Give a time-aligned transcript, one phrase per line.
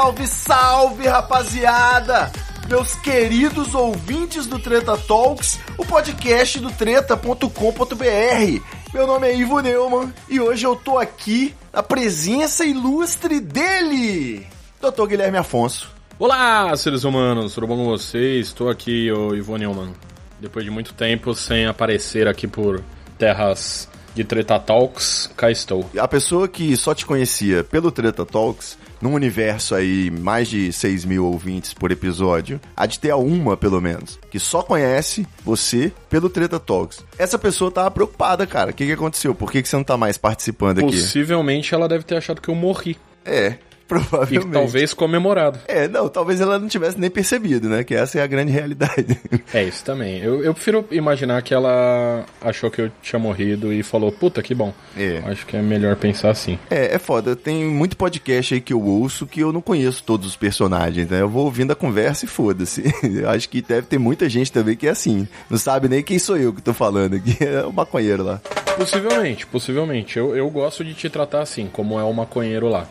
[0.00, 2.32] Salve, salve rapaziada!
[2.70, 8.62] Meus queridos ouvintes do Treta Talks, o podcast do treta.com.br.
[8.94, 14.46] Meu nome é Ivo Neumann e hoje eu tô aqui na presença ilustre dele,
[14.80, 15.06] Dr.
[15.06, 15.90] Guilherme Afonso.
[16.18, 18.46] Olá, seres humanos, tudo bom com vocês?
[18.46, 19.92] Estou aqui, o Ivone Neumann.
[20.40, 22.82] Depois de muito tempo sem aparecer aqui por
[23.18, 23.86] terras
[24.20, 25.88] de Treta Talks, cá estou.
[25.98, 31.06] A pessoa que só te conhecia pelo Treta Talks, num universo aí, mais de 6
[31.06, 36.28] mil ouvintes por episódio, há de ter uma, pelo menos, que só conhece você pelo
[36.28, 37.02] Treta Talks.
[37.18, 38.72] Essa pessoa tava preocupada, cara.
[38.72, 39.34] O que, que aconteceu?
[39.34, 40.98] Por que, que você não tá mais participando aqui?
[40.98, 42.98] Possivelmente ela deve ter achado que eu morri.
[43.24, 43.56] É,
[43.90, 44.52] E provavelmente.
[44.52, 45.58] talvez comemorado.
[45.66, 47.82] É, não, talvez ela não tivesse nem percebido, né?
[47.84, 49.18] Que essa é a grande realidade.
[49.52, 50.20] É isso também.
[50.20, 54.54] Eu, eu prefiro imaginar que ela achou que eu tinha morrido e falou, puta, que
[54.54, 54.72] bom.
[54.96, 55.20] É.
[55.24, 56.56] Acho que é melhor pensar assim.
[56.70, 57.34] É, é foda.
[57.34, 61.20] Tem muito podcast aí que eu ouço que eu não conheço todos os personagens, né?
[61.20, 62.84] Eu vou ouvindo a conversa e foda-se.
[63.02, 65.26] Eu acho que deve ter muita gente também que é assim.
[65.48, 67.36] Não sabe nem quem sou eu que tô falando aqui.
[67.40, 68.40] É o maconheiro lá.
[68.76, 70.18] Possivelmente, possivelmente.
[70.18, 72.86] Eu, eu gosto de te tratar assim, como é o maconheiro lá.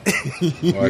[0.62, 0.89] Eu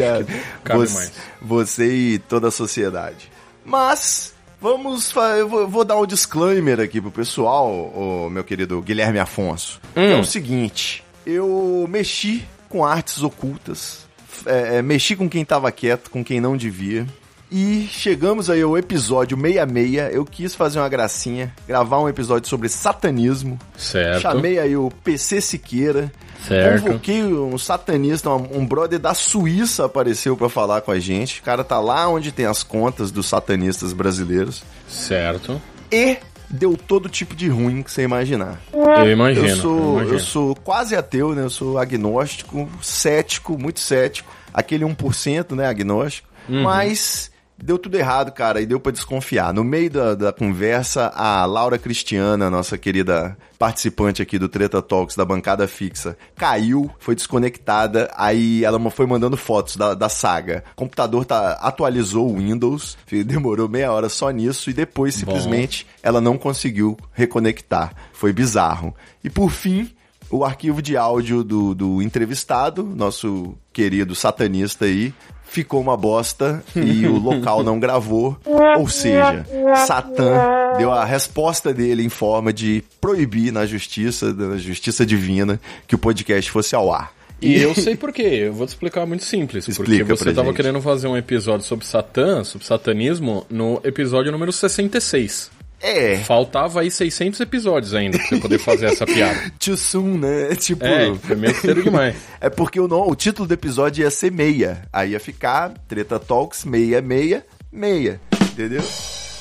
[0.64, 1.12] cabe você,
[1.42, 3.32] você e toda a sociedade.
[3.64, 5.14] Mas, vamos.
[5.38, 9.80] Eu vou, dar um disclaimer aqui pro pessoal, o meu querido Guilherme Afonso.
[9.94, 10.20] que É Hum.
[10.22, 14.08] o seguinte: eu mexi com artes ocultas,
[14.46, 17.06] é, é, mexi com quem tava quieto, com quem não devia.
[17.52, 20.14] E chegamos aí ao episódio 66.
[20.14, 23.58] Eu quis fazer uma gracinha, gravar um episódio sobre satanismo.
[23.76, 24.22] Certo.
[24.22, 26.12] Chamei aí o PC Siqueira.
[26.48, 26.84] Certo.
[26.84, 31.42] Convoquei um satanista, um brother da Suíça apareceu pra falar com a gente.
[31.42, 34.64] O cara tá lá onde tem as contas dos satanistas brasileiros.
[34.88, 35.60] Certo.
[35.92, 36.18] E
[36.50, 38.62] deu todo tipo de ruim que você imaginar.
[38.72, 39.48] Eu imagino.
[39.48, 40.14] eu, sou, eu imagino.
[40.14, 41.44] eu sou quase ateu, né?
[41.44, 44.32] Eu sou agnóstico, cético, muito cético.
[44.54, 45.68] Aquele 1%, né?
[45.68, 46.30] Agnóstico.
[46.48, 46.64] Uhum.
[46.64, 47.32] Mas
[47.64, 49.54] deu tudo errado, cara, e deu pra desconfiar.
[49.54, 55.16] No meio da, da conversa, a Laura Cristiana, nossa querida participante aqui do Treta Talks
[55.16, 60.64] da bancada fixa, caiu, foi desconectada, aí ela foi mandando fotos da, da saga.
[60.74, 66.22] O computador tá, atualizou o Windows, demorou meia hora só nisso, e depois simplesmente ela
[66.22, 67.94] não conseguiu reconectar.
[68.14, 68.96] Foi bizarro.
[69.24, 69.92] E por fim,
[70.30, 75.14] o arquivo de áudio do, do entrevistado, nosso querido satanista aí,
[75.50, 78.38] ficou uma bosta e o local não gravou.
[78.78, 79.46] Ou seja,
[79.88, 80.34] Satã
[80.78, 85.98] deu a resposta dele em forma de proibir na justiça, na justiça divina, que o
[85.98, 87.12] podcast fosse ao ar.
[87.42, 88.22] E eu sei por quê.
[88.48, 89.68] Eu vou te explicar muito simples.
[89.68, 90.58] Explica porque você pra tava gente.
[90.58, 95.52] querendo fazer um episódio sobre Satã, sobre satanismo, no episódio número 66.
[95.82, 99.40] É, Faltava aí 600 episódios ainda pra você poder fazer essa piada.
[99.60, 100.56] too soon, né?
[100.56, 100.86] Tipo.
[100.86, 102.16] É, foi meio cedo demais.
[102.42, 104.82] É porque o, no- o título do episódio ia ser meia.
[104.92, 108.20] Aí ia ficar Treta Talks meia, meia, meia.
[108.52, 108.84] Entendeu?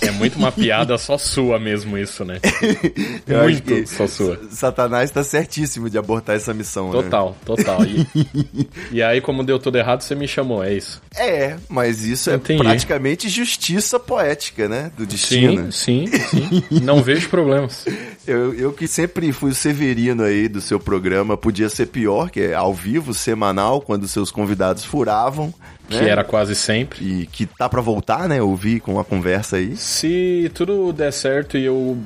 [0.00, 2.40] É muito uma piada só sua mesmo isso, né?
[3.26, 4.40] Eu Muito só sua.
[4.50, 7.02] Satanás tá certíssimo de abortar essa missão, né?
[7.02, 7.84] Total, total.
[7.84, 8.06] E,
[8.92, 11.02] e aí, como deu tudo errado, você me chamou, é isso.
[11.14, 12.62] É, mas isso é Entendi.
[12.62, 14.90] praticamente justiça poética, né?
[14.96, 15.72] Do destino.
[15.72, 16.80] Sim, sim, sim.
[16.82, 17.84] Não vejo problemas.
[18.26, 22.40] Eu, eu que sempre fui o Severino aí do seu programa, podia ser pior, que
[22.40, 25.54] é ao vivo, semanal, quando seus convidados furavam.
[25.88, 26.10] Que né?
[26.10, 27.04] era quase sempre.
[27.04, 28.42] E que tá pra voltar, né?
[28.42, 29.76] Ouvir com uma conversa aí.
[29.76, 31.98] Se tudo der certo e eu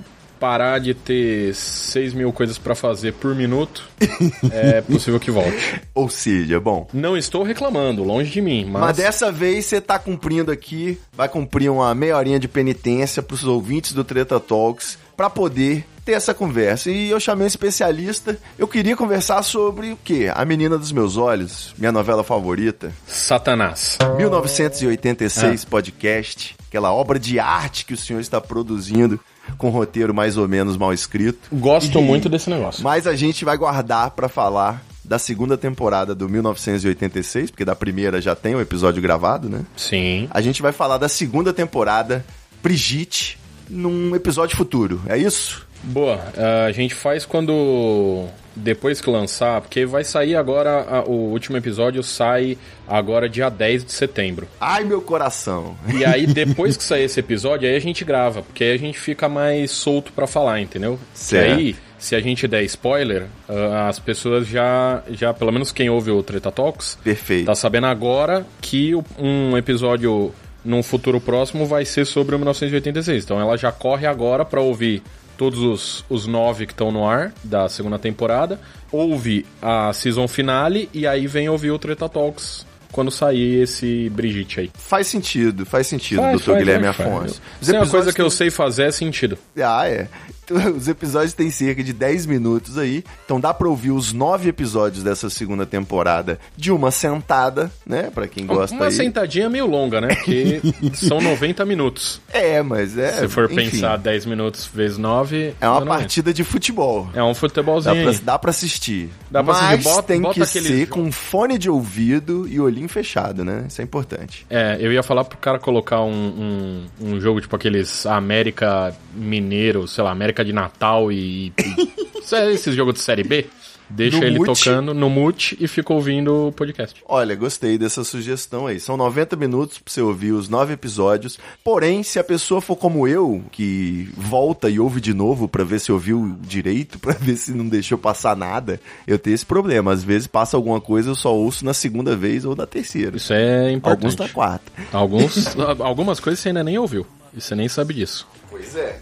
[0.42, 3.88] parar de ter 6 mil coisas pra fazer por minuto,
[4.50, 5.80] é possível que volte.
[5.94, 6.88] Ou seja, bom.
[6.92, 8.82] Não estou reclamando, longe de mim, mas.
[8.82, 13.44] Mas dessa vez você tá cumprindo aqui, vai cumprir uma meia horinha de penitência pros
[13.44, 16.90] ouvintes do Treta Talks pra poder ter essa conversa.
[16.90, 18.36] E eu chamei um especialista.
[18.58, 20.30] Eu queria conversar sobre o quê?
[20.34, 22.92] A Menina dos Meus Olhos, minha novela favorita.
[23.06, 23.98] Satanás.
[24.16, 29.18] 1986 podcast, aquela obra de arte que o senhor está produzindo
[29.58, 31.48] com roteiro mais ou menos mal escrito.
[31.52, 32.82] Gosto E- muito desse negócio.
[32.82, 38.20] Mas a gente vai guardar pra falar da segunda temporada do 1986, porque da primeira
[38.20, 39.62] já tem o episódio gravado, né?
[39.76, 40.28] Sim.
[40.30, 42.24] A gente vai falar da segunda temporada,
[42.62, 43.36] Brigitte,
[43.68, 45.02] num episódio futuro.
[45.06, 45.66] É isso?
[45.82, 46.20] Boa,
[46.66, 48.26] a gente faz quando.
[48.54, 51.04] Depois que lançar, porque vai sair agora.
[51.06, 54.46] o último episódio sai agora dia 10 de setembro.
[54.60, 55.74] Ai, meu coração.
[55.88, 58.98] E aí, depois que sair esse episódio, aí a gente grava, porque aí a gente
[58.98, 60.98] fica mais solto pra falar, entendeu?
[61.14, 61.48] Certo.
[61.48, 65.88] E aí, se a gente der spoiler, ah, as pessoas já, já, pelo menos quem
[65.88, 67.46] ouve o Treta Talks, Perfeito.
[67.46, 70.34] tá sabendo agora que um episódio
[70.64, 73.24] num futuro próximo vai ser sobre o 1986.
[73.24, 75.02] Então ela já corre agora pra ouvir
[75.36, 80.88] todos os, os nove que estão no ar da segunda temporada, ouve a season finale
[80.92, 84.70] e aí vem ouvir o Treta Talks quando sair esse Brigitte aí.
[84.74, 87.08] Faz sentido, faz sentido, Faz, doutor faz, Guilherme faz, faz.
[87.08, 87.42] Afonso.
[87.60, 89.38] Os Se é uma coisa que eu sei fazer é sentido.
[89.56, 90.08] Ah, é.
[90.76, 95.02] Os episódios têm cerca de 10 minutos aí, então dá pra ouvir os nove episódios
[95.02, 98.10] dessa segunda temporada de uma sentada, né?
[98.14, 98.92] Pra quem gosta Uma aí.
[98.92, 100.08] sentadinha meio longa, né?
[100.14, 100.60] Porque
[100.94, 102.20] são 90 minutos.
[102.32, 103.12] É, mas é.
[103.20, 105.54] Se for enfim, pensar 10 minutos vezes 9...
[105.60, 105.98] É uma dá 90.
[105.98, 107.08] partida de futebol.
[107.14, 108.18] É um Dá futebolzinho pra, aí.
[108.18, 109.08] dá pra assistir.
[109.30, 109.84] Dá pra Mas assistir.
[109.84, 110.86] Bota- tem bota que ser jogo.
[110.88, 113.64] com fone de ouvido e olhinho fechado, né?
[113.68, 114.46] Isso é importante.
[114.50, 119.86] É, eu ia falar pro cara colocar um, um, um jogo tipo aqueles América Mineiro,
[119.88, 121.52] sei lá, América de Natal e.
[121.58, 123.46] e esses jogos de série B?
[123.94, 124.64] Deixa No ele mute?
[124.64, 127.02] tocando no mute e fica ouvindo o podcast.
[127.06, 128.80] Olha, gostei dessa sugestão aí.
[128.80, 131.38] São 90 minutos pra você ouvir os nove episódios.
[131.62, 135.78] Porém, se a pessoa for como eu, que volta e ouve de novo pra ver
[135.78, 139.92] se ouviu direito, pra ver se não deixou passar nada, eu tenho esse problema.
[139.92, 143.18] Às vezes passa alguma coisa, eu só ouço na segunda vez ou na terceira.
[143.18, 144.04] Isso é importante.
[144.04, 144.72] Alguns na quarta.
[144.90, 147.06] Alguns, algumas coisas você ainda nem ouviu.
[147.36, 148.26] E você nem sabe disso.
[148.48, 148.98] Pois é.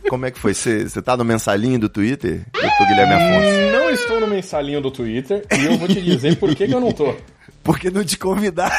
[0.09, 0.53] Como é que foi?
[0.53, 2.45] Você tá no mensalinho do Twitter?
[2.53, 3.71] Doutor Guilherme Afonso?
[3.71, 6.79] Não estou no mensalinho do Twitter e eu vou te dizer por que, que eu
[6.79, 7.13] não tô.
[7.63, 8.75] Porque não te convidaram.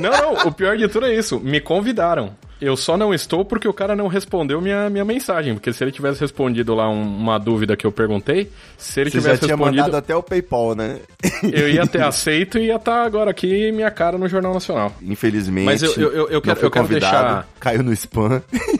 [0.00, 1.38] Não, não, o pior de tudo é isso.
[1.38, 2.36] Me convidaram.
[2.60, 5.54] Eu só não estou porque o cara não respondeu minha, minha mensagem.
[5.54, 9.18] Porque se ele tivesse respondido lá um- uma dúvida que eu perguntei, se ele Você
[9.18, 10.98] já tivesse tinha respondido, mandado até o PayPal, né?
[11.52, 14.92] eu ia ter aceito e ia estar agora aqui minha cara no Jornal Nacional.
[15.00, 15.66] Infelizmente.
[15.66, 18.42] Mas eu- eu- eu- eu quero- eu quero deixar- Caiu no spam.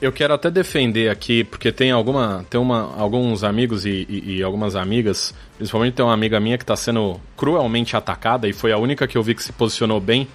[0.00, 2.44] Eu quero até defender aqui, porque tem alguma.
[2.48, 6.64] Tem uma, alguns amigos e, e- e algumas amigas, principalmente tem uma amiga minha que
[6.64, 10.26] está sendo cruelmente atacada e foi a única que eu vi que se posicionou bem.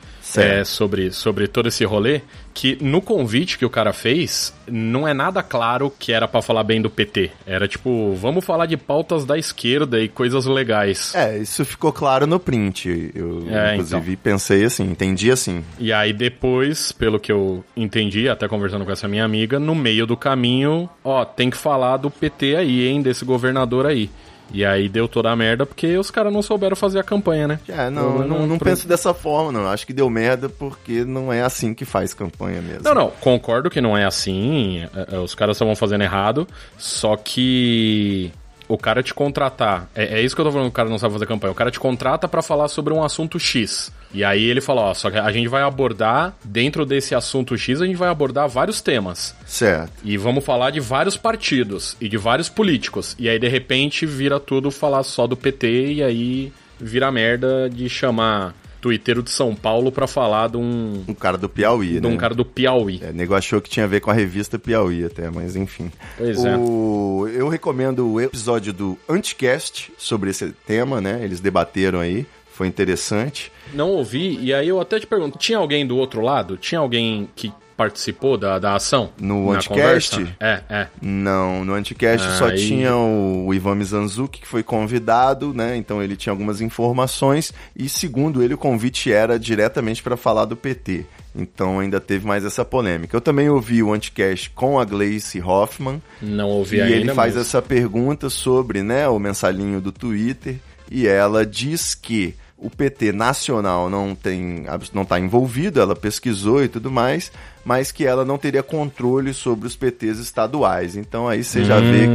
[0.41, 2.21] É, sobre, sobre todo esse rolê.
[2.53, 6.63] Que no convite que o cara fez, não é nada claro que era pra falar
[6.63, 7.31] bem do PT.
[7.45, 11.13] Era tipo, vamos falar de pautas da esquerda e coisas legais.
[11.13, 13.11] É, isso ficou claro no print.
[13.13, 15.63] Eu, É, inclusive, pensei assim, entendi assim.
[15.77, 20.05] E aí depois, pelo que eu entendi, até conversando com essa minha amiga, no meio
[20.05, 24.09] do caminho, ó, tem que falar do PT aí, hein, desse governador aí.
[24.51, 27.59] E aí deu toda a merda porque os caras não souberam fazer a campanha, né?
[27.67, 29.67] É, não, eu não, não pro- penso dessa forma, não.
[29.67, 32.83] Acho que deu merda porque não é assim que faz campanha mesmo.
[32.83, 36.47] Não, não, concordo que não é assim, é, é, os caras estavam fazendo errado,
[36.77, 38.31] só que
[38.67, 41.13] o cara te contratar, é, é isso que eu tô falando, o cara não sabe
[41.13, 43.91] fazer campanha, o cara te contrata pra falar sobre um assunto X.
[44.15, 47.81] E aí ele fala, ó, só que a gente vai abordar, dentro desse assunto X,
[47.81, 49.35] a gente vai abordar vários temas.
[49.45, 49.91] Certo.
[50.05, 53.13] E vamos falar de vários partidos e de vários políticos.
[53.19, 57.89] E aí, de repente, vira tudo falar só do PT e aí vira merda de
[57.89, 58.55] chamar
[58.85, 62.07] Twitter de São Paulo pra falar de um, Um cara do Piauí, de né?
[62.07, 63.01] um cara do Piauí.
[63.03, 65.91] É, o nego achou que tinha a ver com a revista Piauí até, mas enfim.
[66.15, 66.55] Pois é.
[66.55, 67.27] o...
[67.33, 71.19] Eu recomendo o episódio do Anticast sobre esse tema, né?
[71.23, 73.51] Eles debateram aí, foi interessante.
[73.73, 76.55] Não ouvi, e aí eu até te pergunto, tinha alguém do outro lado?
[76.57, 79.09] Tinha alguém que participou da, da ação?
[79.19, 80.25] No Anticast?
[80.39, 80.87] É, é.
[81.01, 85.75] Não, no Anticast Ah, só aí- tinha o, o Ivan Mizanzuki, que foi convidado, né?
[85.75, 90.55] Então ele tinha algumas informações e, segundo ele, o convite era diretamente para falar do
[90.55, 91.05] PT.
[91.35, 93.17] Então ainda teve mais essa polêmica.
[93.17, 97.35] Eu também ouvi o Anticast com a Gleice Hoffman Não ouvi e ainda, ele faz
[97.35, 100.55] essa pergunta sobre né, o mensalinho do Twitter
[100.89, 106.67] e ela diz que o PT nacional não tem não está envolvido, ela pesquisou e
[106.69, 107.31] tudo mais,
[107.65, 110.95] mas que ela não teria controle sobre os PTs estaduais.
[110.95, 112.13] Então aí você já vê Hum.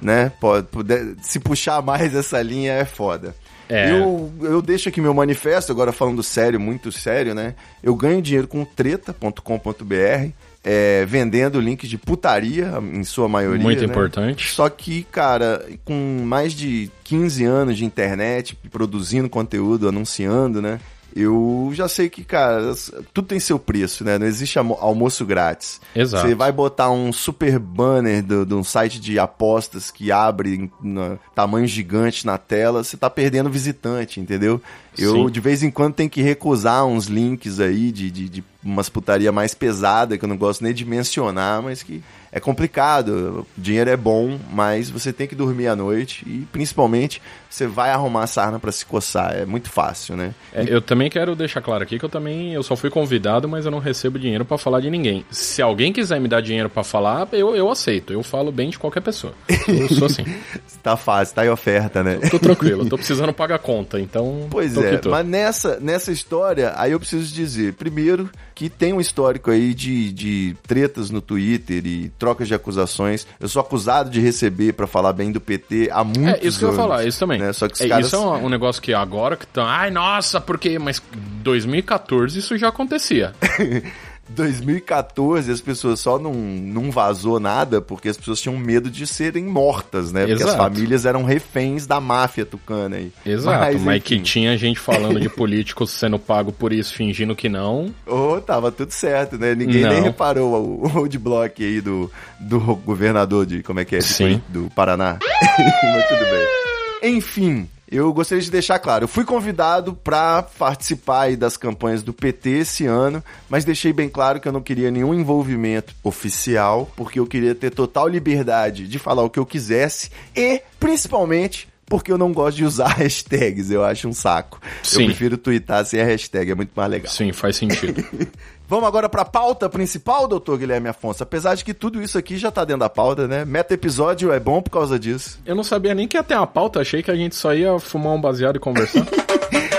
[0.00, 3.34] que, né, pode, puder- se puxar mais essa linha é foda.
[3.68, 3.92] É.
[3.92, 7.54] Eu, eu deixo aqui meu manifesto, agora falando sério, muito sério, né?
[7.80, 10.30] Eu ganho dinheiro com treta.com.br,
[10.62, 13.62] é, vendendo links de putaria, em sua maioria.
[13.62, 13.86] Muito né?
[13.86, 14.48] importante.
[14.52, 20.78] Só que, cara, com mais de 15 anos de internet, produzindo conteúdo, anunciando, né?
[21.16, 22.72] Eu já sei que, cara,
[23.12, 24.16] tudo tem seu preço, né?
[24.16, 25.80] Não existe almo- almoço grátis.
[25.92, 26.28] Exato.
[26.28, 31.18] Você vai botar um super banner de um site de apostas que abre em na-
[31.34, 34.62] tamanho gigante na tela, você tá perdendo visitante, entendeu?
[34.98, 35.30] Eu, Sim.
[35.30, 39.32] de vez em quando, tenho que recusar uns links aí de, de, de umas putaria
[39.32, 43.46] mais pesada, que eu não gosto nem de mencionar, mas que é complicado.
[43.56, 47.90] O dinheiro é bom, mas você tem que dormir à noite e, principalmente, você vai
[47.90, 49.34] arrumar sarna pra se coçar.
[49.34, 50.34] É muito fácil, né?
[50.52, 53.64] É, eu também quero deixar claro aqui que eu também eu só fui convidado, mas
[53.64, 55.24] eu não recebo dinheiro pra falar de ninguém.
[55.30, 58.12] Se alguém quiser me dar dinheiro pra falar, eu, eu aceito.
[58.12, 59.32] Eu falo bem de qualquer pessoa.
[59.66, 60.24] Eu sou assim.
[60.82, 62.16] Tá fácil, tá em oferta, né?
[62.30, 64.46] Tô tranquilo, tô precisando pagar conta, então.
[64.48, 65.10] Pois é, que tô.
[65.10, 70.12] mas nessa, nessa história, aí eu preciso dizer, primeiro, que tem um histórico aí de,
[70.12, 73.26] de tretas no Twitter e trocas de acusações.
[73.38, 76.42] Eu sou acusado de receber pra falar bem do PT há muitos anos.
[76.42, 77.38] É, isso que eu ia falar, isso também.
[77.38, 77.52] né?
[77.52, 78.06] Só que É, caras...
[78.06, 79.64] Isso é um, um negócio que agora que estão.
[79.64, 80.78] Ai, nossa, por quê?
[80.78, 81.02] Mas
[81.42, 83.32] 2014 isso já acontecia.
[84.34, 89.44] 2014 as pessoas só não, não vazou nada porque as pessoas tinham medo de serem
[89.44, 90.26] mortas, né?
[90.26, 93.12] Porque as famílias eram reféns da máfia tucana aí.
[93.24, 94.00] Exato, mas, enfim.
[94.00, 97.94] que tinha gente falando de políticos sendo pago por isso, fingindo que não.
[98.06, 99.54] Oh, tava tudo certo, né?
[99.54, 99.90] Ninguém Não.
[99.90, 104.00] nem reparou o roadblock aí do, do governador de, como é que é?
[104.00, 104.40] Sim.
[104.48, 105.18] Do Paraná.
[105.20, 107.14] Mas tudo bem.
[107.14, 112.50] Enfim, Eu gostaria de deixar claro, eu fui convidado para participar das campanhas do PT
[112.50, 117.26] esse ano, mas deixei bem claro que eu não queria nenhum envolvimento oficial, porque eu
[117.26, 122.32] queria ter total liberdade de falar o que eu quisesse e, principalmente, porque eu não
[122.32, 124.60] gosto de usar hashtags, eu acho um saco.
[124.84, 125.00] Sim.
[125.00, 127.12] Eu prefiro twittar sem a hashtag, é muito mais legal.
[127.12, 128.06] Sim, faz sentido.
[128.70, 131.24] Vamos agora pra pauta principal, doutor Guilherme Afonso.
[131.24, 133.44] Apesar de que tudo isso aqui já tá dentro da pauta, né?
[133.44, 135.40] Meta episódio é bom por causa disso.
[135.44, 137.76] Eu não sabia nem que ia ter uma pauta, achei que a gente só ia
[137.80, 139.04] fumar um baseado e conversar.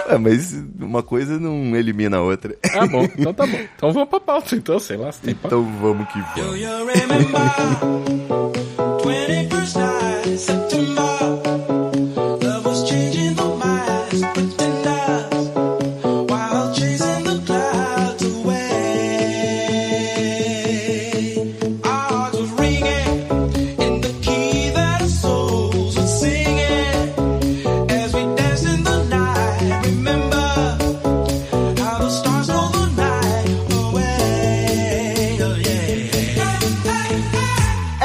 [0.10, 2.58] É, mas uma coisa não elimina a outra.
[2.74, 3.58] ah, bom, então tá bom.
[3.78, 5.56] Então vamos pra pauta, então, sei lá, se tem pauta.
[5.56, 6.60] Então vamos que vamos.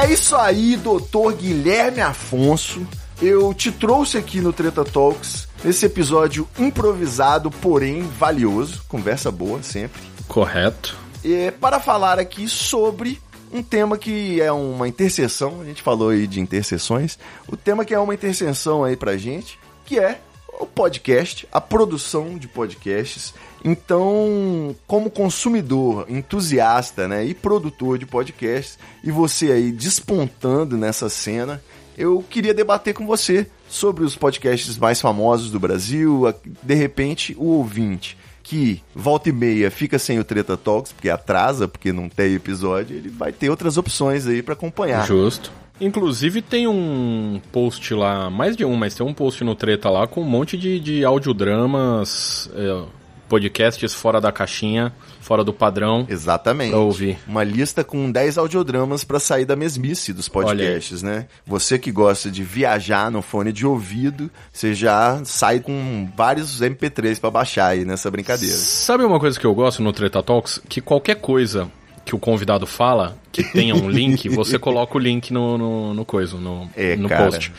[0.07, 2.87] É isso aí, doutor Guilherme Afonso.
[3.21, 8.81] Eu te trouxe aqui no Treta Talks, nesse episódio improvisado, porém valioso.
[8.87, 10.01] Conversa boa sempre.
[10.25, 10.97] Correto.
[11.25, 13.19] É, para falar aqui sobre
[13.51, 17.93] um tema que é uma interseção, a gente falou aí de interseções, o tema que
[17.93, 20.21] é uma interseção aí pra gente, que é
[20.57, 23.33] o podcast, a produção de podcasts.
[23.63, 31.61] Então, como consumidor, entusiasta né, e produtor de podcasts, e você aí despontando nessa cena,
[31.97, 36.23] eu queria debater com você sobre os podcasts mais famosos do Brasil,
[36.63, 41.67] de repente o ouvinte que volta e meia fica sem o Treta Talks, porque atrasa,
[41.67, 45.05] porque não tem episódio, ele vai ter outras opções aí pra acompanhar.
[45.05, 45.51] Justo.
[45.81, 50.07] Inclusive tem um post lá, mais de um, mas tem um post no Treta lá
[50.07, 52.85] com um monte de, de audiodramas, é,
[53.27, 56.05] podcasts fora da caixinha, fora do padrão.
[56.09, 56.71] Exatamente.
[56.71, 57.17] Pra ouvir.
[57.27, 61.27] Uma lista com 10 audiodramas pra sair da mesmice dos podcasts, né?
[61.45, 67.19] Você que gosta de viajar no fone de ouvido, você já sai com vários MP3
[67.19, 68.55] pra baixar aí nessa brincadeira.
[68.55, 70.61] Sabe uma coisa que eu gosto no Treta Talks?
[70.67, 71.69] Que qualquer coisa
[72.07, 76.05] que o convidado fala, que tenha um link, você coloca o link no, no, no
[76.05, 77.51] coisa, no, É, no post.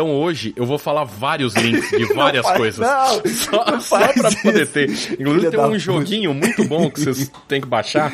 [0.00, 2.78] Então hoje eu vou falar vários links de várias faz- coisas.
[2.80, 4.72] não, só não só pra poder isso.
[4.72, 4.88] ter.
[4.88, 8.10] Filha Inclusive tem um joguinho muito bom que vocês têm que baixar.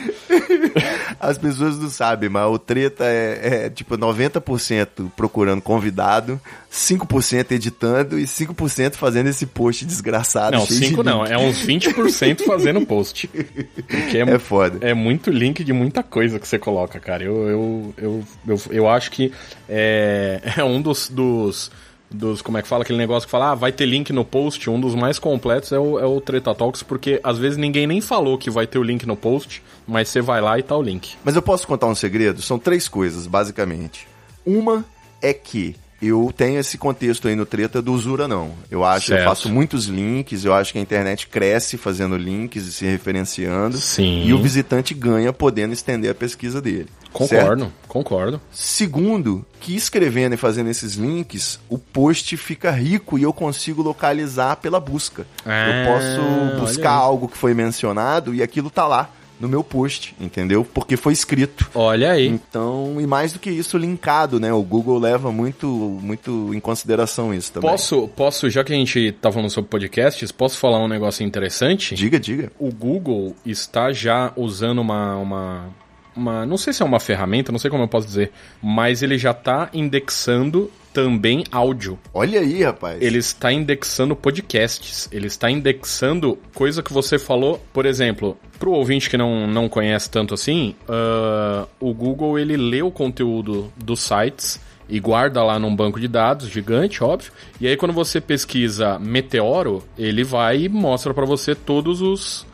[1.21, 6.41] As pessoas não sabem, mas o treta é, é tipo 90% procurando convidado,
[6.73, 10.57] 5% editando e 5% fazendo esse post desgraçado.
[10.57, 13.29] Não, cheio de 5 não, é uns 20% fazendo post.
[13.29, 14.79] Porque é, É foda.
[14.87, 17.23] É muito link de muita coisa que você coloca, cara.
[17.23, 19.33] Eu, eu, eu, eu, eu acho que
[19.69, 21.71] é, é um dos, dos,
[22.11, 22.43] dos.
[22.43, 22.83] Como é que fala?
[22.83, 24.69] Aquele negócio que fala, ah, vai ter link no post.
[24.71, 28.01] Um dos mais completos é o, é o Treta Talks, porque às vezes ninguém nem
[28.01, 30.83] falou que vai ter o link no post, mas você vai lá e tá o
[30.83, 31.15] link.
[31.25, 32.43] Mas eu posso contar um segredo?
[32.43, 34.07] São três coisas, basicamente.
[34.45, 34.85] Uma
[35.21, 38.53] é que eu tenho esse contexto aí no treta do Usura não.
[38.71, 39.29] Eu acho, eu Certo.
[39.29, 43.79] faço muitos links, eu acho que a internet cresce fazendo links e se referenciando.
[43.79, 44.25] Sim.
[44.27, 46.89] E o visitante ganha podendo estender a pesquisa dele.
[47.25, 47.43] Certo?
[47.43, 48.41] Concordo, concordo.
[48.51, 54.57] Segundo, que escrevendo e fazendo esses links, o post fica rico e eu consigo localizar
[54.57, 55.27] pela busca.
[55.45, 60.15] Ah, eu posso buscar algo que foi mencionado e aquilo tá lá no meu post,
[60.21, 60.65] entendeu?
[60.65, 61.69] Porque foi escrito.
[61.75, 62.27] Olha aí.
[62.27, 64.53] Então, e mais do que isso, linkado, né?
[64.53, 67.71] O Google leva muito, muito em consideração isso também.
[67.71, 71.95] Posso, posso, já que a gente tá falando sobre podcasts, posso falar um negócio interessante?
[71.95, 72.51] Diga, diga.
[72.59, 75.69] o Google está já usando uma, uma,
[76.17, 79.19] uma- Não sei se é uma ferramenta, não sei como eu posso dizer, mas ele
[79.19, 81.99] já está indexando também áudio.
[82.15, 83.03] Olha aí, rapaz.
[83.03, 85.09] Ele está indexando podcasts.
[85.13, 87.63] Ele está indexando coisa que você falou.
[87.71, 92.57] Por exemplo, para o ouvinte que não, não conhece tanto assim, ah, o Google ele
[92.57, 97.31] lê o conteúdo dos sites e guarda lá num banco de dados gigante, óbvio.
[97.61, 102.47] E aí quando você pesquisa meteoro, ele vai e mostra para você todos os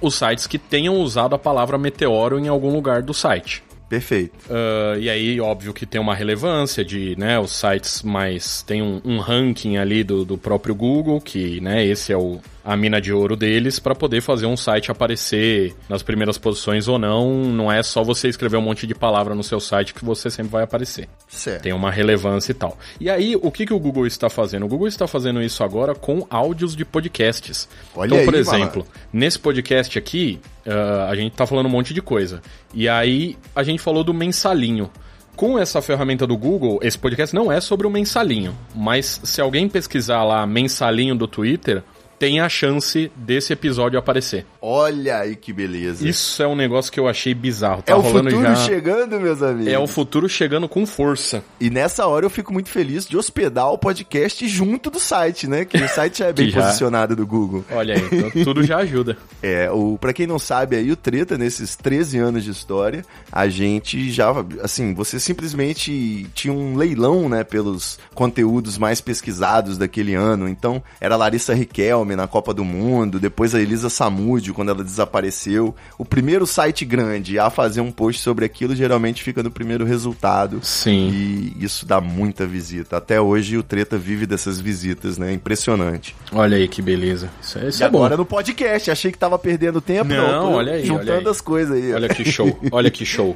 [0.00, 3.62] os sites que tenham usado a palavra meteoro em algum lugar do site.
[3.88, 4.34] Perfeito.
[4.50, 8.62] Ah, e aí, óbvio que tem uma relevância de, né, os sites mais...
[8.62, 12.76] Tem um, um ranking ali do, do próprio Google, que, né, esse é o, a
[12.76, 17.44] mina de ouro deles, para poder fazer um site aparecer nas primeiras posições ou não.
[17.44, 20.50] Não é só você escrever um monte de palavra no seu site que você sempre
[20.50, 21.08] vai aparecer.
[21.28, 21.62] Certo.
[21.62, 22.76] Tem uma relevância e tal.
[23.00, 24.66] E aí, o que, que o Google está fazendo?
[24.66, 27.68] O Google está fazendo isso agora com áudios de podcasts.
[27.94, 32.02] Olha então, por exemplo, nesse podcast aqui, ah, a gente tá falando um monte de
[32.02, 32.42] coisa.
[32.74, 34.90] E aí, a gente falou do mensalinho.
[35.36, 39.68] Com essa ferramenta do Google, esse podcast não é sobre o mensalinho, mas se alguém
[39.68, 41.82] pesquisar lá mensalinho do Twitter,
[42.18, 44.46] tem a chance desse episódio aparecer.
[44.60, 46.06] Olha aí que beleza.
[46.08, 47.82] Isso é um negócio que eu achei bizarro.
[47.82, 48.54] Tá é o futuro já.
[48.56, 49.72] chegando, meus amigos.
[49.72, 51.42] É o futuro chegando com força.
[51.60, 55.64] E nessa hora eu fico muito feliz de hospedar o podcast junto do site, né?
[55.64, 57.64] Que o site já é bem já- posicionado do Google.
[57.70, 59.16] Olha aí, então tudo já ajuda.
[59.42, 63.48] É, o, pra quem não sabe aí, o Treta, nesses 13 anos de história, a
[63.48, 70.48] gente já, assim, você simplesmente tinha um leilão, né, pelos conteúdos mais pesquisados daquele ano.
[70.48, 74.84] Então, era a Larissa Riquelme na Copa do Mundo, depois a Elisa Samúdio, quando ela
[74.84, 75.74] desapareceu.
[75.98, 80.60] O primeiro site grande a fazer um post sobre aquilo geralmente fica no primeiro resultado.
[80.62, 81.08] Sim.
[81.08, 82.98] E isso dá muita visita.
[82.98, 85.32] Até hoje o Treta vive dessas visitas, né?
[85.32, 86.14] Impressionante.
[86.32, 87.30] Olha aí que beleza.
[87.42, 87.98] Isso, é- isso E é bom.
[87.98, 90.10] agora no podcast, achei que tava perdendo tempo.
[90.12, 91.28] Não, tô olha aí, Juntando olha aí.
[91.28, 91.92] as coisas aí.
[91.94, 92.58] Olha que show.
[92.70, 93.34] Olha que show.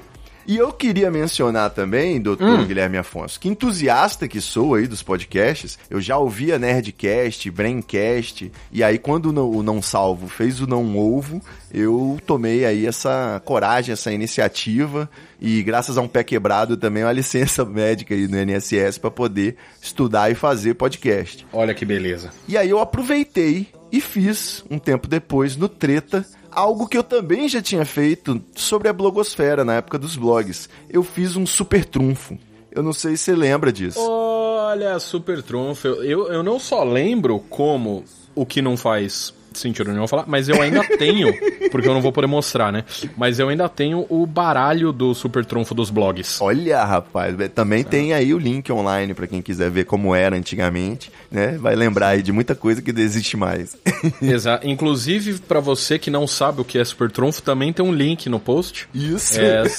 [0.51, 2.67] E eu queria mencionar também, doutor Hum.
[2.67, 8.83] Guilherme Afonso, que entusiasta que sou aí dos podcasts, eu já ouvia Nerdcast, Braincast, e
[8.83, 11.41] aí quando o Não- Salvo fez o Não Ovo,
[11.73, 15.09] eu tomei aí essa coragem, essa iniciativa,
[15.41, 19.55] e graças a um pé quebrado também uma licença médica aí no NSS para poder
[19.81, 21.47] estudar e fazer podcast.
[21.53, 22.31] Olha que beleza.
[22.49, 27.49] E aí eu aproveitei e fiz, um tempo depois, no Treta, algo que eu também
[27.49, 30.69] já tinha feito sobre a blogosfera na época dos blogs.
[30.89, 32.39] Eu fiz um super trunfo.
[32.71, 34.01] Eu não sei se você lembra disso.
[34.01, 35.89] Olha, super trunfo.
[35.89, 40.61] Eu, eu, não só lembro como o que não faz sentido nenhum falar, mas eu
[40.61, 41.33] ainda tenho,
[41.71, 42.85] porque eu não vou poder mostrar, né?
[43.17, 46.41] Mas eu ainda tenho o baralho do super trunfo dos blogs.
[46.41, 51.11] Olha, rapaz, também tem aí o link online pra quem quiser ver como era antigamente,
[51.31, 51.57] né?
[51.59, 53.77] Vai lembrar aí de muita coisa que não existe mais.
[54.23, 54.67] Exato.
[54.67, 58.29] Inclusive, pra você que não sabe o que é super trunfo, também tem um link
[58.29, 58.89] no post.
[58.95, 59.65] Isso, É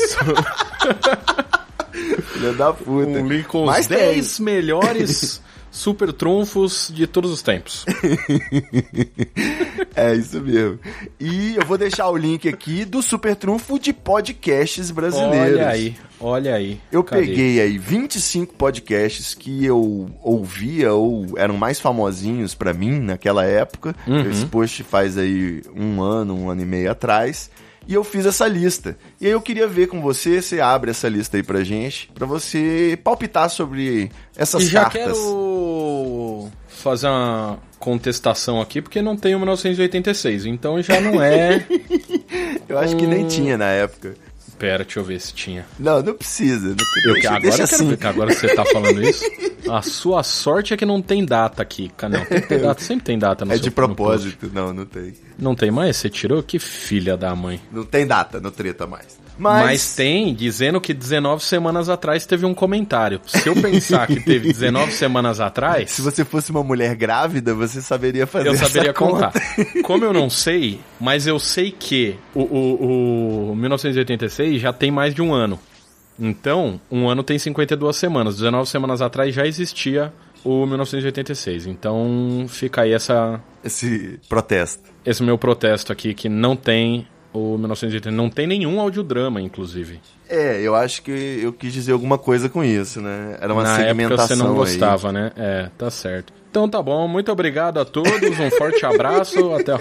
[2.34, 2.91] filha da puta.
[3.19, 3.97] um link com os Mas tem.
[3.97, 7.86] 10 melhores super trunfos de todos os tempos.
[9.93, 10.79] É isso mesmo.
[11.19, 15.60] E eu vou deixar o link aqui do super trunfo de podcasts brasileiros.
[15.60, 16.79] Olha aí, olha aí.
[16.91, 17.25] Eu Cadê?
[17.25, 23.93] peguei aí 25 podcasts que eu ouvia ou eram mais famosinhos pra mim naquela época.
[24.07, 24.29] Uhum.
[24.29, 27.51] Esse post faz aí um ano, um ano e meio atrás.
[27.88, 28.96] E eu fiz essa lista.
[29.20, 32.26] E aí eu queria ver com você, você abre essa lista aí pra gente, pra
[32.26, 35.02] você palpitar sobre essas E já cartas.
[35.17, 41.65] quero fazer uma contestação aqui, porque não tem o 1986, então já não é.
[42.70, 44.13] Eu acho que nem tinha na época.
[44.62, 45.65] Pera, deixa eu ver se tinha.
[45.80, 46.67] Não, não precisa.
[46.69, 46.76] Não,
[47.08, 47.89] Eu, deixa, agora, deixa eu assim.
[47.89, 49.26] ver que agora você tá falando isso.
[49.67, 51.91] A sua sorte é que não tem data aqui.
[52.04, 54.52] Não, tem que ter data, sempre tem data no É seu- de propósito.
[54.54, 55.13] Não, não tem.
[55.38, 55.97] Não tem mais?
[55.97, 56.43] Você tirou?
[56.43, 57.60] Que filha da mãe.
[57.71, 59.19] Não tem data no treta mais.
[59.38, 59.65] Mas...
[59.65, 63.20] Mas, tem dizendo que 19 semanas atrás teve um comentário.
[63.26, 67.82] Se eu pensar que teve 19 semanas atrás, se você fosse uma mulher grávida, você
[67.82, 69.32] saberia fazer eu saberia essa conta.
[69.32, 69.82] contar.
[69.84, 75.13] Como eu não sei, mas eu sei que o, o, o 1986 já tem mais
[75.13, 75.60] de um ano.
[76.20, 78.36] Então, um ano tem 52 semanas.
[78.36, 80.13] 19 semanas atrás já existia
[80.44, 81.65] o 1986.
[81.67, 84.84] Então, fica aí essa, Esse protesto.
[85.06, 88.12] esse meu protesto aqui que não tem o 1980.
[88.12, 90.00] Não tem nenhum audiodrama, inclusive.
[90.30, 93.38] É, eu acho que eu quis dizer alguma coisa com isso, né?
[93.41, 94.56] Era uma Na época segmentação você não aí.
[94.56, 95.32] gostava, né?
[95.36, 96.32] É, tá certo.
[96.50, 99.78] Então tá bom, muito obrigado a todos, um forte abraço, até.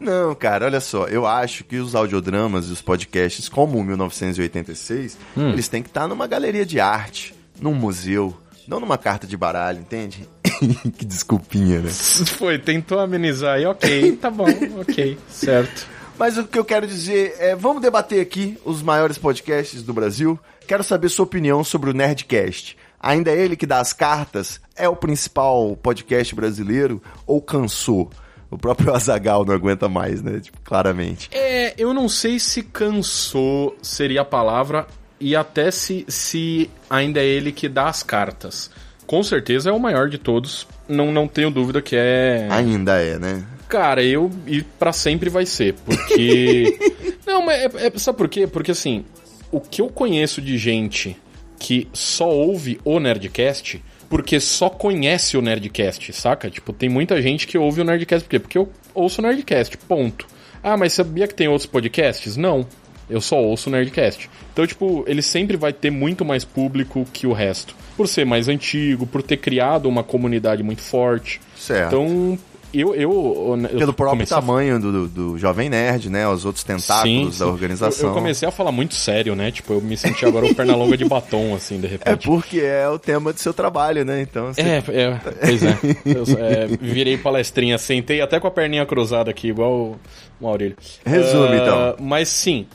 [0.00, 5.18] Não, cara, olha só, eu acho que os audiodramas e os podcasts, como o 1986,
[5.36, 5.50] Hum.
[5.50, 8.34] eles têm que estar numa galeria de arte, num museu,
[8.66, 10.28] não numa carta de baralho, entende?
[10.96, 11.90] que desculpinha, né?
[11.90, 14.46] Foi, tentou amenizar aí, ok, tá bom,
[14.80, 15.86] ok, certo.
[16.18, 20.38] Mas o que eu quero dizer é, vamos debater aqui os maiores podcasts do Brasil.
[20.66, 22.76] Quero saber sua opinião sobre o Nerdcast.
[23.00, 24.60] Ainda é ele que dá as cartas?
[24.74, 28.10] É o principal podcast brasileiro ou cansou?
[28.50, 30.40] O próprio Azagal não aguenta mais, né?
[30.40, 31.30] Tipo, claramente.
[31.32, 34.88] É, eu não sei se cansou seria a palavra
[35.20, 38.70] e até se, se ainda é ele que dá as cartas.
[39.06, 42.48] Com certeza é o maior de todos, não, não tenho dúvida que é.
[42.50, 43.44] Ainda é, né?
[43.68, 44.30] Cara, eu.
[44.46, 46.78] E pra sempre vai ser, porque.
[47.26, 48.46] não, mas é, é- sabe por quê?
[48.46, 49.04] Porque assim,
[49.52, 51.16] o que eu conheço de gente
[51.58, 56.48] que só ouve o Nerdcast porque só conhece o Nerdcast, saca?
[56.50, 58.38] Tipo, tem muita gente que ouve o Nerdcast por quê?
[58.38, 60.26] Porque eu ouço o Nerdcast, ponto.
[60.62, 62.36] Ah, mas sabia que tem outros podcasts?
[62.36, 62.66] Não.
[63.08, 64.28] Eu só ouço o Nerdcast.
[64.52, 67.74] Então, tipo, ele sempre vai ter muito mais público que o resto.
[67.96, 71.40] Por ser mais antigo, por ter criado uma comunidade muito forte.
[71.56, 71.86] Certo.
[71.88, 72.38] Então,
[72.72, 76.28] eu, eu, eu Pelo próprio comecei a- tamanho do, do, Jovem Nerd, né?
[76.28, 78.04] Os outros tentáculos Sim, da organização.
[78.06, 79.50] Eu, eu comecei a falar muito sério, né?
[79.50, 82.26] Tipo, eu me senti agora o Pernalonga de batom, assim, de É repente.
[82.26, 84.20] porque é o tema do seu trabalho, né?
[84.20, 85.78] Então, você- É, é, pois é.
[86.04, 89.96] Eu é, virei palestrinha, sentei até com a perninha cruzada aqui, igual o
[90.40, 90.76] Maurílio.
[91.04, 91.96] Resume, Ah, então.
[92.06, 92.66] Mas sim,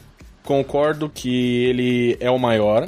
[0.43, 2.87] concordo que ele é o maior.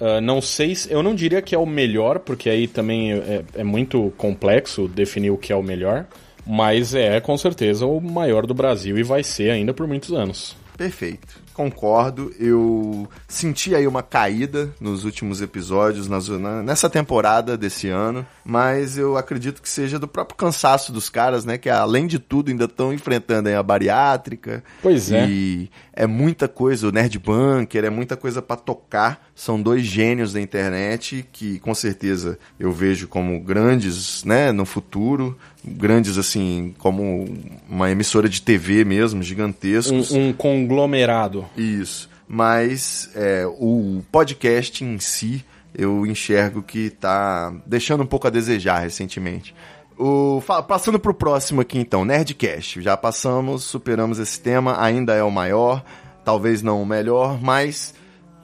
[0.00, 0.90] Ah, não sei se.
[0.92, 5.30] Eu não diria que é o melhor, porque aí também é, é muito complexo definir
[5.30, 6.04] o que é o melhor.
[6.46, 10.56] Mas é com certeza o maior do Brasil e vai ser ainda por muitos anos.
[10.76, 11.42] Perfeito.
[11.54, 12.32] Concordo.
[12.36, 19.16] Eu senti aí uma caída nos últimos episódios, na- nessa temporada desse ano, mas eu
[19.16, 21.56] acredito que seja do próprio cansaço dos caras, né?
[21.56, 24.64] Que além de tudo ainda estão enfrentando a bariátrica.
[24.82, 25.26] Pois é.
[25.28, 29.28] E é muita coisa, o Nerd Bunker, é muita coisa pra tocar.
[29.34, 35.38] São dois gênios da internet que com certeza eu vejo como grandes, né, no futuro,
[35.64, 37.26] grandes assim, como
[37.68, 40.10] uma emissora de TV mesmo, gigantescos.
[40.10, 41.46] Um, um conglomerado.
[41.56, 42.10] Isso.
[42.26, 45.44] Mas é, o podcast em si,
[45.76, 49.54] eu enxergo que tá deixando um pouco a desejar recentemente.
[49.98, 52.80] O, passando pro próximo aqui então, Nerdcast.
[52.82, 55.84] Já passamos, superamos esse tema, ainda é o maior,
[56.24, 57.94] talvez não o melhor, mas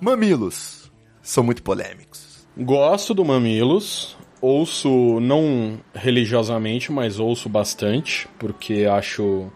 [0.00, 0.90] mamilos
[1.22, 2.46] são muito polêmicos.
[2.56, 4.16] Gosto do Mamilos.
[4.40, 9.50] Ouço, não religiosamente, mas ouço bastante, porque acho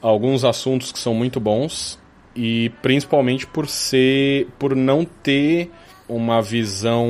[0.00, 1.98] alguns assuntos que são muito bons.
[2.34, 4.48] E principalmente por ser.
[4.58, 5.70] por não ter
[6.06, 7.06] uma visão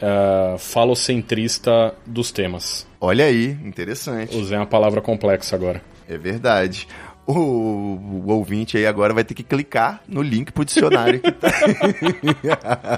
[0.00, 2.86] ah, falocentrista dos temas.
[3.00, 4.36] Olha aí, interessante.
[4.36, 5.82] Usei uma palavra complexa agora.
[6.08, 6.86] É verdade.
[7.26, 11.20] O, o ouvinte aí agora vai ter que clicar no link pro dicionário.
[11.20, 11.50] tá-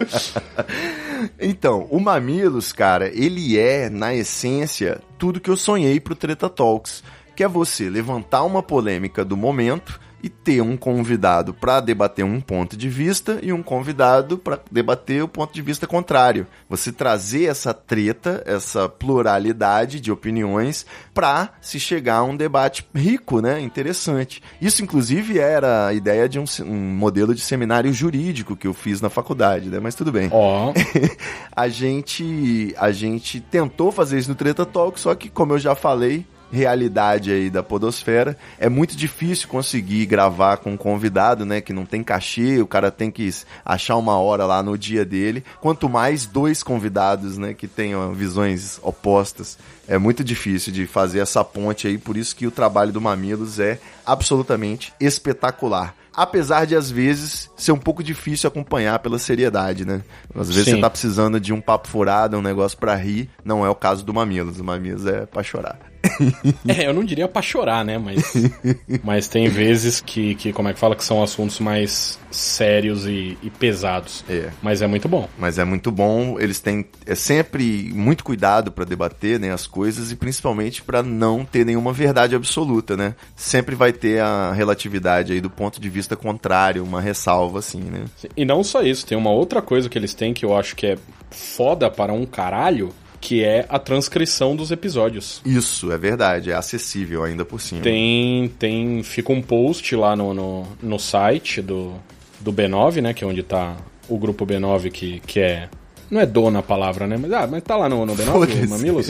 [1.40, 7.02] então, o Mamilos, cara, ele é, na essência, tudo que eu sonhei pro Treta Talks.
[7.34, 12.40] Que é você levantar uma polêmica do momento e ter um convidado para debater um
[12.40, 16.46] ponto de vista e um convidado para debater o ponto de vista contrário.
[16.68, 23.40] Você trazer essa treta, essa pluralidade de opiniões para se chegar a um debate rico,
[23.40, 24.42] né, interessante.
[24.60, 29.00] Isso inclusive era a ideia de um, um modelo de seminário jurídico que eu fiz
[29.00, 29.78] na faculdade, né?
[29.80, 30.72] Mas tudo bem Ó,
[31.54, 35.74] a gente a gente tentou fazer isso no Treta Talk, só que como eu já
[35.74, 41.72] falei, realidade aí da podosfera, é muito difícil conseguir gravar com um convidado, né, que
[41.72, 43.28] não tem cachê, o cara tem que
[43.64, 48.78] achar uma hora lá no dia dele, quanto mais dois convidados, né, que tenham visões
[48.82, 49.58] opostas.
[49.86, 53.58] É muito difícil de fazer essa ponte aí, por isso que o trabalho do Mamilos
[53.58, 55.94] é absolutamente espetacular.
[56.18, 60.02] Apesar de, às vezes, ser um pouco difícil acompanhar pela seriedade, né?
[60.34, 60.72] Às vezes Sim.
[60.72, 63.30] você tá precisando de um papo furado, um negócio pra rir.
[63.44, 64.58] Não é o caso do Mamilos.
[64.58, 65.78] O Mamilos é pra chorar.
[66.68, 67.98] É, eu não diria pra chorar, né?
[67.98, 68.32] Mas,
[69.02, 73.38] mas tem vezes que, que, como é que fala, que são assuntos mais sérios e,
[73.42, 74.24] e pesados.
[74.28, 74.50] É.
[74.62, 75.28] Mas é muito bom.
[75.38, 76.38] Mas é muito bom.
[76.38, 81.44] Eles têm é sempre muito cuidado pra debater né, as coisas e principalmente pra não
[81.44, 83.14] ter nenhuma verdade absoluta, né?
[83.34, 88.04] Sempre vai ter a relatividade aí do ponto de vista contrário, uma ressalva assim, né?
[88.36, 90.86] E não só isso, tem uma outra coisa que eles têm que eu acho que
[90.86, 90.98] é
[91.30, 95.40] foda para um caralho, que é a transcrição dos episódios.
[95.44, 96.50] Isso, é verdade.
[96.50, 97.80] É acessível ainda por cima.
[97.82, 101.94] Tem, tem, fica um post lá no, no, no site do,
[102.40, 103.76] do B9, né, que é onde tá
[104.08, 105.68] o grupo B9 que, que é
[106.10, 107.16] não é dona a palavra, né?
[107.18, 108.66] Mas, ah, mas tá lá no, no B9, Foda-se.
[108.66, 109.08] o Mamilos?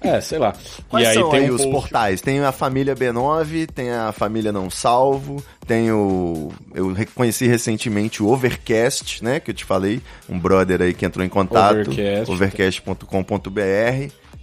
[0.00, 0.54] É, sei lá.
[0.88, 2.20] Quais e aí são tem aí um os post- portais?
[2.20, 6.50] Tem a família B9, tem a família Não Salvo, tem o...
[6.74, 9.40] Eu reconheci recentemente o Overcast, né?
[9.40, 10.00] Que eu te falei.
[10.28, 11.90] Um brother aí que entrou em contato.
[12.32, 12.70] Overcast.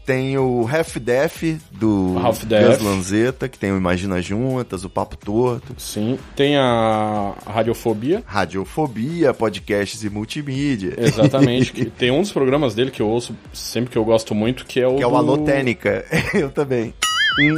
[0.08, 2.46] Tem o Half Def do Half.
[2.46, 5.76] Gus Lanzetta, que tem o Imagina Juntas, o Papo Torto.
[5.78, 6.18] Sim.
[6.34, 8.24] Tem a Radiofobia.
[8.26, 10.94] Radiofobia, podcasts e multimídia.
[10.98, 11.74] Exatamente.
[11.76, 14.80] que tem um dos programas dele que eu ouço sempre que eu gosto muito, que
[14.80, 14.96] é o.
[14.96, 16.06] Que é o do- Alotênica.
[16.34, 16.94] eu também.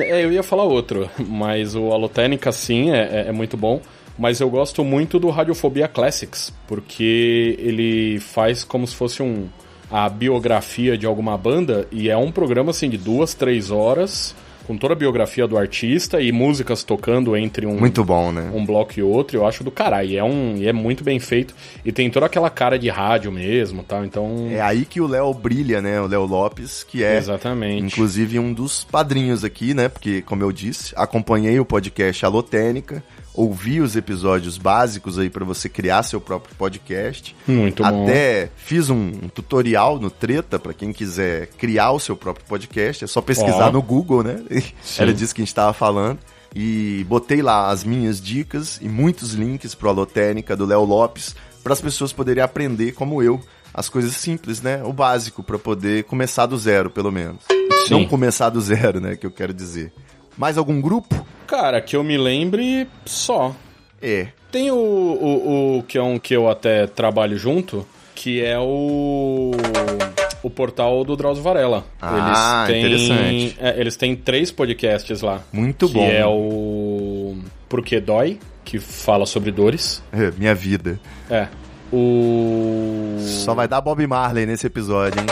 [0.01, 3.79] É, eu ia falar outro, mas o Alotênica sim é, é- é muito bom.
[4.17, 9.47] Mas eu gosto muito do Radiofobia Classics, porque ele faz como se fosse um
[9.91, 14.35] a biografia de alguma banda e é um programa assim de duas, três horas
[14.69, 18.51] com toda a biografia do artista e músicas tocando entre um Muito bom, né?
[18.53, 20.15] um bloco e outro, eu acho do caralho.
[20.15, 21.55] É, um, e é muito bem feito.
[21.83, 24.05] E tem toda aquela cara de rádio mesmo, tal.
[24.05, 24.47] Então.
[24.51, 25.99] É aí que o Léo brilha, né?
[25.99, 27.83] O Léo Lopes, que é Exatamente.
[27.83, 29.89] inclusive um dos padrinhos aqui, né?
[29.89, 33.03] Porque, como eu disse, acompanhei o podcast Alotênica,
[33.39, 37.33] ouvir os episódios básicos aí para você criar seu próprio podcast.
[37.47, 38.03] Muito bom.
[38.03, 43.05] Até fiz um, um tutorial no Treta para quem quiser criar o seu próprio podcast.
[43.05, 43.71] É só pesquisar Ó.
[43.71, 44.43] no Google, né?
[44.83, 45.03] Sim.
[45.03, 46.19] Era disso que a gente tava falando.
[46.53, 51.71] E botei lá as minhas dicas e muitos links pro Alotênica do Léo Lopes para
[51.71, 53.39] as pessoas poderem aprender como eu
[53.73, 54.83] as coisas simples, né?
[54.83, 57.43] O básico para poder começar do zero, pelo menos.
[57.87, 57.91] Sim.
[57.91, 59.93] Não começar do zero, né, que eu quero dizer.
[60.39, 61.25] Mais algum grupo?
[61.45, 63.53] Cara, que eu me lembre só.
[64.01, 64.27] É.
[64.49, 69.51] Tem o, o, o que é um que eu até trabalho junto, que é o
[70.41, 71.83] o portal do Drauzio Varela.
[72.01, 73.57] Ah, interessante.
[73.59, 75.41] é, eles têm três podcasts lá.
[75.51, 76.09] Muito que bom.
[76.09, 77.35] é o
[77.67, 80.01] Porque Dói, que fala sobre dores.
[80.09, 80.97] É, minha vida.
[81.29, 81.49] É.
[81.91, 85.27] O Só vai dar Bob Marley nesse episódio, hein?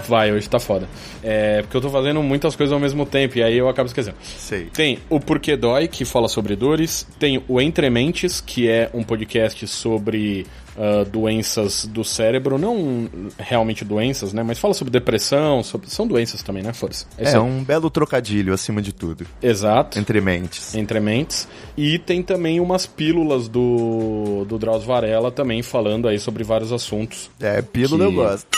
[0.00, 0.88] Vai, hoje tá foda.
[1.22, 4.16] É, porque eu tô fazendo muitas coisas ao mesmo tempo e aí eu acabo esquecendo.
[4.22, 4.66] Sei.
[4.66, 7.06] Tem o Porquê Dói, que fala sobre dores.
[7.18, 10.46] Tem o Entre Mentes, que é um podcast sobre
[10.78, 12.58] ah, doenças do cérebro.
[12.58, 13.08] Não
[13.38, 14.42] realmente doenças, né?
[14.42, 15.90] Mas fala sobre depressão, sobre...
[15.90, 16.72] são doenças também, né?
[16.72, 17.06] Foda-se.
[17.18, 17.38] É, aí.
[17.38, 19.26] um belo trocadilho acima de tudo.
[19.42, 19.98] Exato.
[19.98, 20.74] Entre mentes.
[20.74, 21.48] Entre Mentes.
[21.76, 27.30] E tem também umas pílulas do, do Drauzio Varela também falando aí sobre vários assuntos.
[27.40, 28.46] É, pílula Que- eu gosto.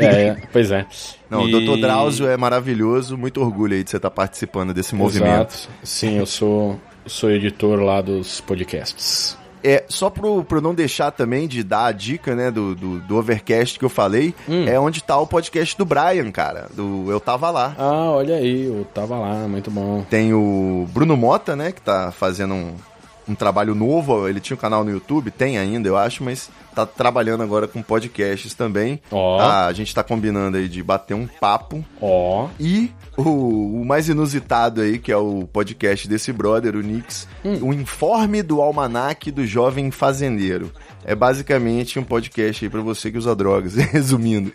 [0.00, 0.86] É, pois é.
[1.30, 1.80] Não, E- o Dr.
[1.80, 3.16] Drauzio é maravilhoso.
[3.16, 5.54] Muito orgulho aí de você estar participando desse movimento.
[5.54, 5.68] Exato.
[5.82, 9.37] Sim, eu sou, sou editor lá dos podcasts.
[9.62, 13.16] É, só pro, pro não deixar também de dar a dica, né, do, do, do
[13.16, 14.64] Overcast que eu falei, Hum.
[14.68, 16.68] é onde tá o podcast do Brian, cara.
[16.74, 17.74] Do Eu Tava Lá.
[17.78, 20.04] Ah, olha aí, eu tava lá, muito bom.
[20.08, 22.74] Tem o Bruno Mota, né, que tá fazendo um,
[23.28, 24.28] um trabalho novo.
[24.28, 27.82] Ele tinha um canal no YouTube, tem ainda, eu acho, mas tá trabalhando agora com
[27.82, 29.00] podcasts também.
[29.10, 29.38] Ó.
[29.40, 31.84] Ah, a gente tá combinando aí de bater um papo.
[32.00, 37.26] Ó, E o, o mais inusitado aí, que é o podcast desse brother, o Nix,
[37.60, 40.70] o Informe do Almanaque do Jovem Fazendeiro.
[41.04, 44.52] É basicamente um podcast aí pra você que usa drogas, resumindo.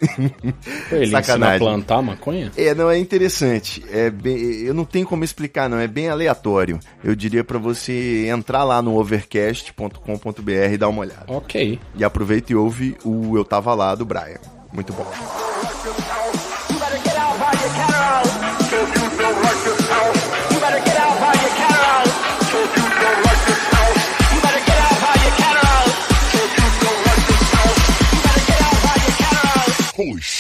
[0.92, 2.52] ele ensina a plantar maconha?
[2.56, 3.84] É, não, é interessante.
[3.92, 5.80] É bem, eu não tenho como explicar, não.
[5.80, 6.80] É bem aleatório.
[7.04, 11.26] Eu diria pra você entrar lá no overcast.com.br e dar uma olhada.
[11.28, 11.80] Ok.
[11.96, 14.40] E aproveita e ouve o Eu Tava Lá do Brian.
[14.72, 15.06] Muito bom.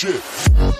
[0.04, 0.22] Shit.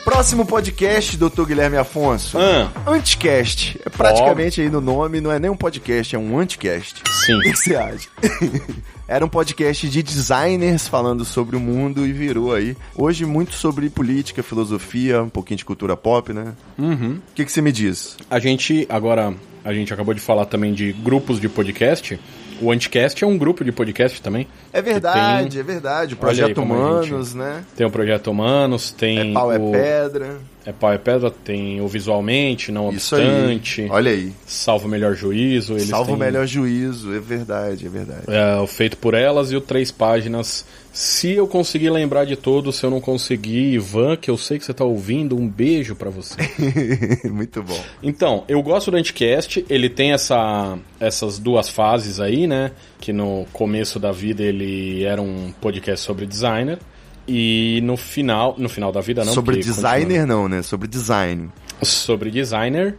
[0.04, 1.46] Próximo podcast, Dr.
[1.46, 2.38] Guilherme Afonso.
[2.38, 2.70] Ah.
[2.86, 3.80] Anticast.
[3.86, 7.02] É praticamente aí no nome, não é nem um podcast, é um anticast.
[7.26, 7.36] Sim.
[7.36, 8.10] O que você acha?
[9.08, 12.76] Era um podcast de designers falando sobre o mundo e virou aí.
[12.96, 16.54] Hoje muito sobre política, filosofia, um pouquinho de cultura pop, né?
[16.78, 17.20] Uhum.
[17.32, 18.18] O que, que você me diz?
[18.30, 19.34] A gente, agora,
[19.64, 22.20] a gente acabou de falar também de grupos de podcast.
[22.62, 24.48] O Anticast é um grupo de podcast também.
[24.72, 26.14] É verdade, é verdade.
[26.14, 27.64] O Projeto como a Humanos, gente- né?
[27.76, 29.72] Tem o Projeto Humanos, tem É pau, é o...
[29.72, 30.38] pedra.
[30.66, 33.90] É pau é pedra, tem o Visualmente, Não Isso Obstante, aí.
[33.90, 34.32] Olha aí.
[34.46, 35.74] Salvo o Melhor Juízo.
[35.74, 38.22] Eles Salvo o têm, melhor juízo, é verdade, é verdade.
[38.28, 40.66] É, o Feito por Elas e o Três Páginas.
[40.94, 44.64] Se eu conseguir lembrar de todos, se eu não conseguir, Ivan, que eu sei que
[44.66, 46.36] você tá ouvindo, um beijo pra você.
[47.28, 47.84] Muito bom.
[48.04, 52.72] Então, eu gosto do Anticast, ele tem essa, essas duas fases aí, né?
[53.02, 56.78] Que no começo da vida ele era um podcast sobre designer.
[57.28, 59.34] E no final, no final da vida não.
[59.34, 60.62] Sobre designer não, né?
[60.62, 61.50] Sobre design.
[61.50, 62.96] continua- sobre designer.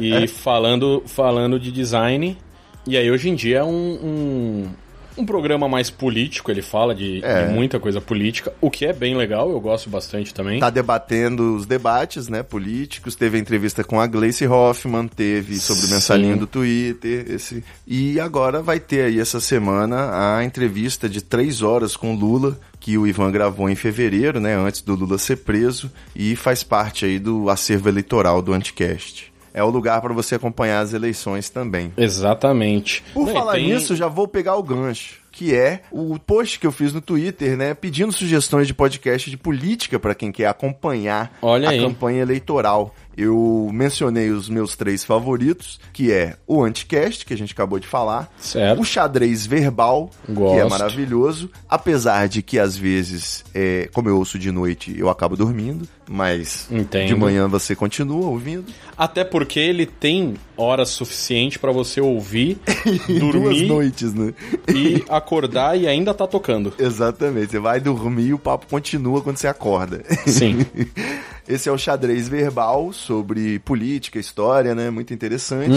[0.00, 2.38] e falando, falando de design.
[2.86, 4.68] E aí hoje em dia é um, um,
[5.16, 7.46] um programa mais político, ele fala de, É.
[7.46, 10.60] de muita coisa política, o que é bem legal, eu gosto bastante também.
[10.60, 13.14] Tá debatendo os debates, né, políticos.
[13.14, 17.62] Teve a entrevista com a Gleice Hoffmann, teve sobre o mensalinho do Twitter, esse.
[17.86, 22.98] E agora vai ter aí essa semana a entrevista de três horas com Lula, que
[22.98, 27.18] o Ivan gravou em fevereiro, né, antes do Lula ser preso, e faz parte aí
[27.18, 29.32] do acervo eleitoral do Anticast.
[29.54, 31.92] É o lugar para você acompanhar as eleições também.
[31.96, 33.04] Exatamente.
[33.14, 35.22] Por Não, falar tem- nisso, já vou pegar o gancho.
[35.30, 37.74] Que é o post que eu fiz no Twitter, né?
[37.74, 41.80] Pedindo sugestões de podcast de política para quem quer acompanhar Olha a aí.
[41.80, 42.94] campanha eleitoral.
[43.16, 47.86] Eu mencionei os meus três favoritos, que é o Anticast, que a gente acabou de
[47.86, 48.32] falar.
[48.38, 48.80] Certo.
[48.80, 50.70] O xadrez verbal, que é Gosto.
[50.70, 51.50] maravilhoso.
[51.68, 55.86] Apesar de que às vezes, é, como eu ouço de noite, eu acabo dormindo.
[56.08, 57.06] mas Entendo.
[57.08, 58.66] de manhã você continua ouvindo.
[58.96, 62.58] Até porque ele tem horas suficiente pra você ouvir,
[63.08, 64.34] Em duas dormir noites, né?
[64.68, 66.72] e acordar e ainda tá tocando.
[66.78, 67.52] Exatamente.
[67.52, 70.02] Você vai dormir e o papo continua quando você acorda.
[70.26, 70.66] Sim.
[71.46, 74.90] Esse é o xadrez verbal sobre política, história, né?
[74.90, 75.74] Muito interessante.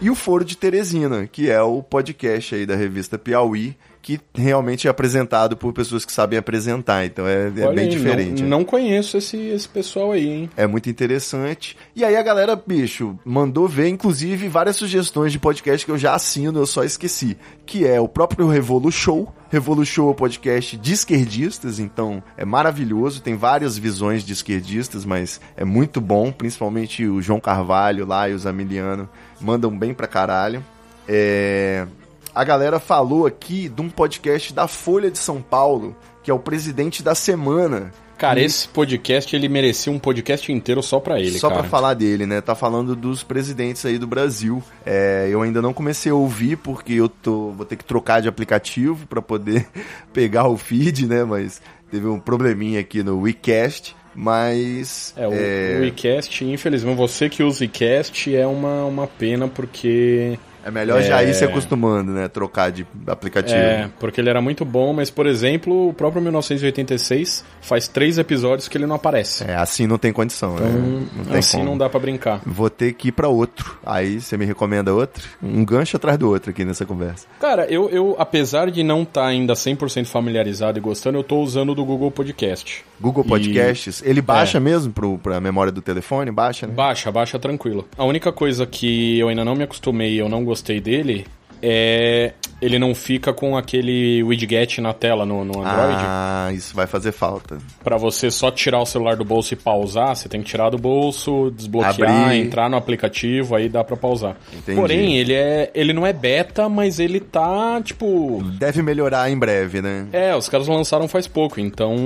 [0.00, 4.86] E o Foro de Teresina, que é o podcast aí da revista Piauí, que realmente
[4.86, 7.04] é apresentado por pessoas que sabem apresentar.
[7.04, 8.42] Então é, é Olha bem aí, diferente.
[8.42, 8.56] Não, né?
[8.56, 10.50] não conheço esse, esse pessoal aí, hein?
[10.56, 11.76] É muito interessante.
[11.94, 16.14] E aí a galera, bicho, mandou ver, inclusive, várias sugestões de podcast que eu já
[16.14, 17.36] assino, eu só esqueci.
[17.66, 19.32] Que é o próprio Revolu Show.
[19.50, 23.20] Revolu Show é podcast de esquerdistas, então é maravilhoso.
[23.20, 26.30] Tem várias visões de esquerdistas, mas é muito bom.
[26.30, 29.08] Principalmente o João Carvalho lá e o Zamiliano
[29.40, 30.64] mandam bem pra caralho.
[31.08, 31.84] É...
[32.32, 36.38] A galera falou aqui de um podcast da Folha de São Paulo, que é o
[36.38, 37.90] Presidente da Semana.
[38.20, 42.26] Cara, esse podcast, ele merecia um podcast inteiro só pra ele, Só pra falar dele,
[42.26, 42.42] né?
[42.42, 44.62] Tá falando dos presidentes aí do Brasil.
[44.84, 48.28] É, eu ainda não comecei a ouvir porque eu tô, vou ter que trocar de
[48.28, 49.66] aplicativo pra poder
[50.12, 51.24] pegar o feed, né?
[51.24, 57.42] Mas teve um probleminha aqui no WeCast, mas É, o, o iCast, infelizmente, você que
[57.42, 60.38] usa o iCast é uma, uma pena porque...
[60.64, 62.28] é melhor já ir se acostumando, né?
[62.28, 63.58] Trocar de aplicativo.
[63.58, 68.68] É, porque ele era muito bom, mas, por exemplo, o próprio 1986 faz três episódios
[68.68, 69.44] que ele não aparece.
[69.44, 70.68] É, assim não tem condição, né?
[71.16, 71.70] Não tem assim como.
[71.70, 72.40] não dá pra brincar.
[72.44, 73.78] Vou ter que ir pra outro.
[73.84, 75.26] Aí você me recomenda outro?
[75.42, 77.26] Um gancho atrás do outro aqui nessa conversa.
[77.40, 81.70] Cara, eu, eu apesar de não estar ainda 100% familiarizado e gostando, eu tô usando
[81.70, 82.84] o do Google Podcast.
[83.00, 86.30] Google E- Podcasts, ele baixa mesmo pro, pra memória do telefone?
[86.30, 86.74] Baixa, né?
[86.74, 87.88] Baixa, baixa tranquilo.
[87.96, 91.26] A única coisa que eu ainda não me acostumei e eu não gostei dele
[91.62, 92.32] é
[92.62, 95.96] ele não fica com aquele widget na tela no, no Android.
[95.98, 97.56] Ah, isso vai fazer falta.
[97.82, 100.76] Pra você só tirar o celular do bolso e pausar, você tem que tirar do
[100.76, 102.36] bolso, desbloquear, Abrir.
[102.38, 104.36] entrar no aplicativo, aí dá pra pausar.
[104.52, 104.78] Entendi.
[104.78, 109.80] Porém, ele é ele não é beta, mas ele tá tipo, Deve melhorar em breve,
[109.80, 110.06] né?
[110.12, 111.96] é, os caras lançaram faz pouco, então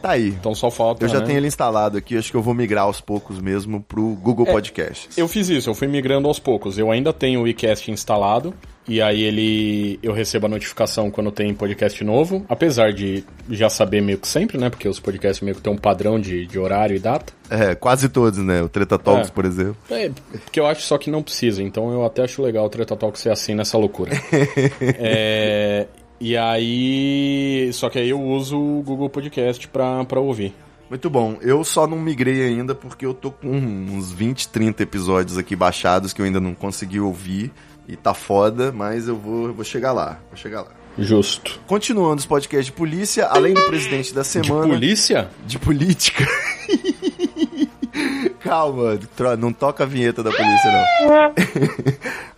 [0.00, 0.28] Tá aí.
[0.28, 1.26] então só falta, Eu já né?
[1.26, 5.18] tenho ele instalado aqui, acho que eu vou migrar aos poucos mesmo pro Google Podcasts.
[5.18, 6.78] Eu fiz isso, eu fui migrando aos poucos.
[6.78, 8.39] Eu ainda tenho o iCast instalado.
[8.88, 12.44] E aí ele eu recebo a notificação quando tem podcast novo.
[12.48, 14.68] Apesar de já saber meio que sempre, né?
[14.68, 17.32] Porque os podcasts meio que tem um padrão de, de horário e data.
[17.48, 18.62] É, quase todos, né?
[18.62, 19.32] O Treta Talks, É.
[19.32, 19.76] por exemplo.
[19.90, 20.10] É,
[20.44, 21.62] porque eu acho só que não precisa.
[21.62, 24.10] Então eu até acho legal o Treta Talk ser assim nessa loucura.
[24.98, 25.86] É,
[26.20, 27.70] e aí.
[27.72, 30.54] Só que aí eu uso o Google Podcast pra, pra ouvir.
[30.88, 31.36] Muito bom.
[31.40, 36.12] Eu só não migrei ainda porque eu tô com uns 20, 30 episódios aqui baixados
[36.12, 37.52] que eu ainda não consegui ouvir.
[37.90, 40.20] E tá foda, mas eu vou, eu vou chegar lá.
[40.28, 40.68] Vou chegar lá.
[40.96, 41.58] Justo.
[41.66, 44.68] Continuando os podcasts de polícia, além do presidente da De semana.
[44.68, 45.28] polícia?
[45.44, 46.24] de política.
[48.40, 48.98] Calma,
[49.38, 50.72] não toca a vinheta da polícia,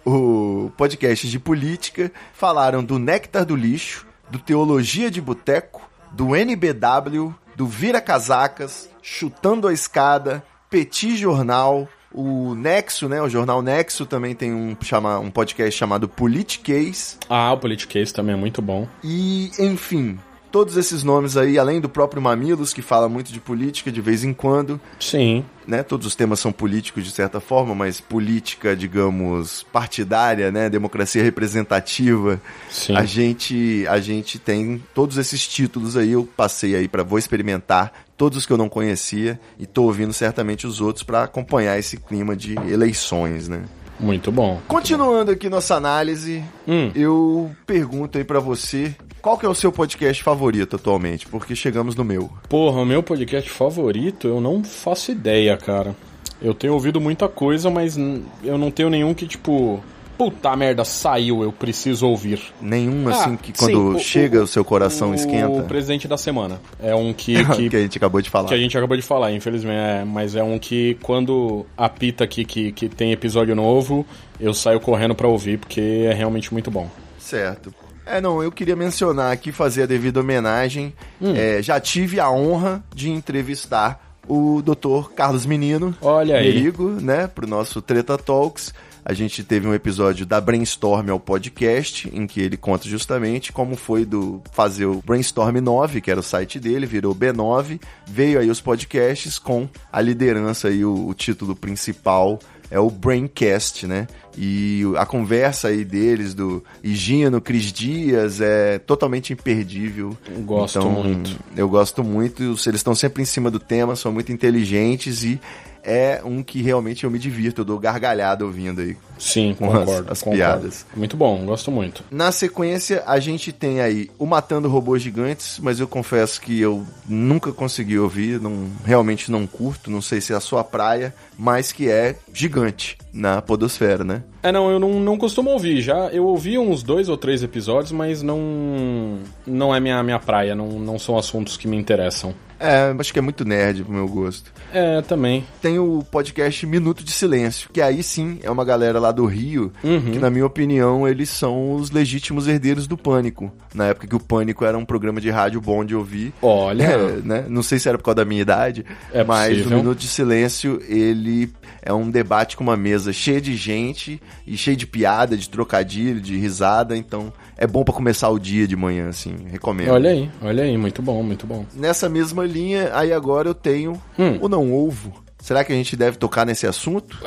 [0.05, 0.07] não.
[0.67, 7.35] o podcast de política falaram do Néctar do Lixo, do Teologia de Boteco, do NBW,
[7.55, 13.21] do Vira Casacas, Chutando a Escada, Petit Jornal, o Nexo, né?
[13.23, 17.19] O jornal Nexo também tem um, chama, um podcast chamado Politiquês.
[17.29, 18.87] Ah, o Politicase também é muito bom.
[19.03, 20.19] E, enfim,
[20.53, 24.23] todos esses nomes aí, além do próprio Mamilos, que fala muito de política de vez
[24.23, 25.45] em quando, Sim.
[25.67, 25.83] né?
[25.83, 30.69] Todos os temas são políticos de certa forma, mas política, digamos, partidária, né?
[30.69, 32.41] Democracia representativa.
[32.69, 32.95] Sim.
[32.95, 37.93] A gente, a gente tem todos esses títulos aí, eu passei aí para vou experimentar
[38.23, 41.97] todos os que eu não conhecia e tô ouvindo certamente os outros para acompanhar esse
[41.97, 43.64] clima de eleições, né?
[43.99, 44.61] Muito bom.
[44.68, 46.93] Continuando aqui nossa análise, Hum.
[46.95, 51.27] eu pergunto aí pra você, qual que é o seu podcast favorito atualmente?
[51.27, 52.31] Porque chegamos no meu.
[52.49, 55.97] Porra, o meu podcast favorito, eu não faço ideia, cara.
[56.41, 59.83] Eu tenho ouvido muita coisa, mas eu não tenho nenhum que, tipo,
[60.17, 62.41] puta merda, saiu, eu preciso ouvir.
[62.61, 65.63] Nenhum Ah, assim que quando sim, o- chega o, o- seu coração o esquenta.
[65.63, 66.61] presidente da semana.
[66.81, 68.49] É um que, Que, que, a gente acabou de falar.
[68.49, 69.77] que a gente acabou de falar, infelizmente.
[69.77, 74.07] É, mas é um que, quando apita aqui que, que tem episódio novo,
[74.39, 76.89] eu saio correndo pra ouvir, porque é realmente muito bom.
[77.19, 77.73] Certo.
[78.05, 80.93] É, não, eu queria mencionar aqui, fazer a devida homenagem.
[81.21, 81.35] Hum.
[81.37, 85.11] É, já tive a honra de entrevistar o Dr.
[85.15, 85.95] Carlos Menino.
[86.03, 86.53] Olha aí.
[86.53, 88.75] Merigo, né, pro nosso Treta Talks.
[89.05, 93.77] A gente teve um episódio da Brainstorm ao podcast, em que ele conta justamente como
[93.77, 98.51] foi do fazer o Brainstorm 9, que era o site dele, virou B9, veio aí
[98.51, 102.39] os podcasts com a liderança aí, o, o título principal
[102.73, 104.07] é o Braincast, né?
[104.37, 110.17] E a conversa aí deles, do Higino, Cris Dias, é totalmente imperdível.
[110.39, 111.39] Gosto Então, muito.
[111.55, 115.39] Eu gosto muito, eles estão sempre em cima do tema, são muito inteligentes e
[115.85, 118.97] é um que realmente eu me divirto, eu dou gargalhada ouvindo aí.
[119.18, 120.12] Sim, Com as- concordo.
[120.12, 120.37] as concordo.
[120.39, 120.87] piadas.
[120.97, 122.03] Muito bom, gosto muito.
[122.11, 126.85] Na sequência, a gente tem aí o Matando Robôs Gigantes, mas eu confesso que eu
[127.09, 131.70] nunca consegui ouvir, não, realmente não curto, não sei se é a sua praia, mas
[131.72, 134.22] que é gigante na podosfera, né?
[134.43, 135.80] É, não, eu não, não costumo ouvir.
[135.83, 140.55] Já eu ouvi uns dois ou três episódios, mas não não é minha, minha praia,
[140.55, 142.35] não, não são assuntos que me interessam.
[142.63, 144.53] É, acho que é muito nerd pro meu gosto.
[144.73, 145.45] É, também.
[145.61, 149.73] Tem o podcast Minuto de Silêncio, que aí sim é uma galera lá do Rio,
[149.83, 153.53] que na minha opinião eles são os legítimos herdeiros do Pânico.
[153.75, 156.33] Na época que o Pânico era um programa de rádio bom de ouvir.
[156.41, 156.85] Olha.
[156.85, 157.45] É, né?
[157.49, 159.73] Não sei se era por causa da minha idade, É mas possível.
[159.73, 161.51] o Minuto de Silêncio, ele
[161.83, 166.21] é um debate com uma mesa cheia de gente e cheia de piada, de trocadilho,
[166.21, 169.91] de risada, então é bom pra começar o dia de manhã, assim, recomendo.
[169.91, 171.65] Olha aí, olha aí, muito bom, muito bom.
[171.75, 174.39] Nessa mesma linha, aí agora eu tenho Hum.
[174.41, 175.13] o Não Ovo.
[175.41, 177.19] Será que a gente deve tocar nesse assunto?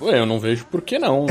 [0.00, 1.26] Ué, eu não vejo por que não.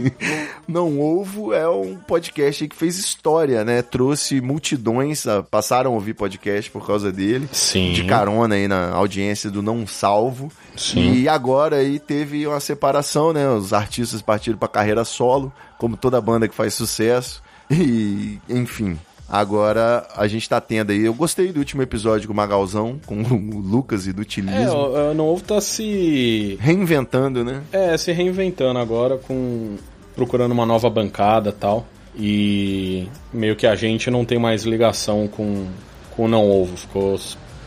[0.66, 3.82] Não Ovo é um podcast que fez história, né?
[3.82, 7.48] Trouxe multidões, passaram a ouvir podcast por causa dele.
[7.52, 7.92] Sim.
[7.92, 10.50] De carona aí na audiência do Não Salvo.
[10.76, 11.12] Sim.
[11.14, 13.48] E agora aí teve uma separação, né?
[13.50, 17.42] Os artistas partiram pra carreira solo, como toda banda que faz sucesso.
[17.70, 18.98] E, enfim.
[19.30, 21.04] Agora a gente tá tendo aí.
[21.04, 24.74] Eu gostei do último episódio com o Magalzão, com o Lucas e do é, Tilismo.
[24.74, 26.58] o, o Novo tá se.
[26.60, 27.62] Reinventando, né?
[27.72, 29.76] É, se reinventando agora com.
[30.16, 31.86] procurando uma nova bancada e tal.
[32.16, 35.66] E meio que a gente não tem mais ligação com,
[36.10, 36.76] com o não ovo.
[36.76, 37.18] Ficou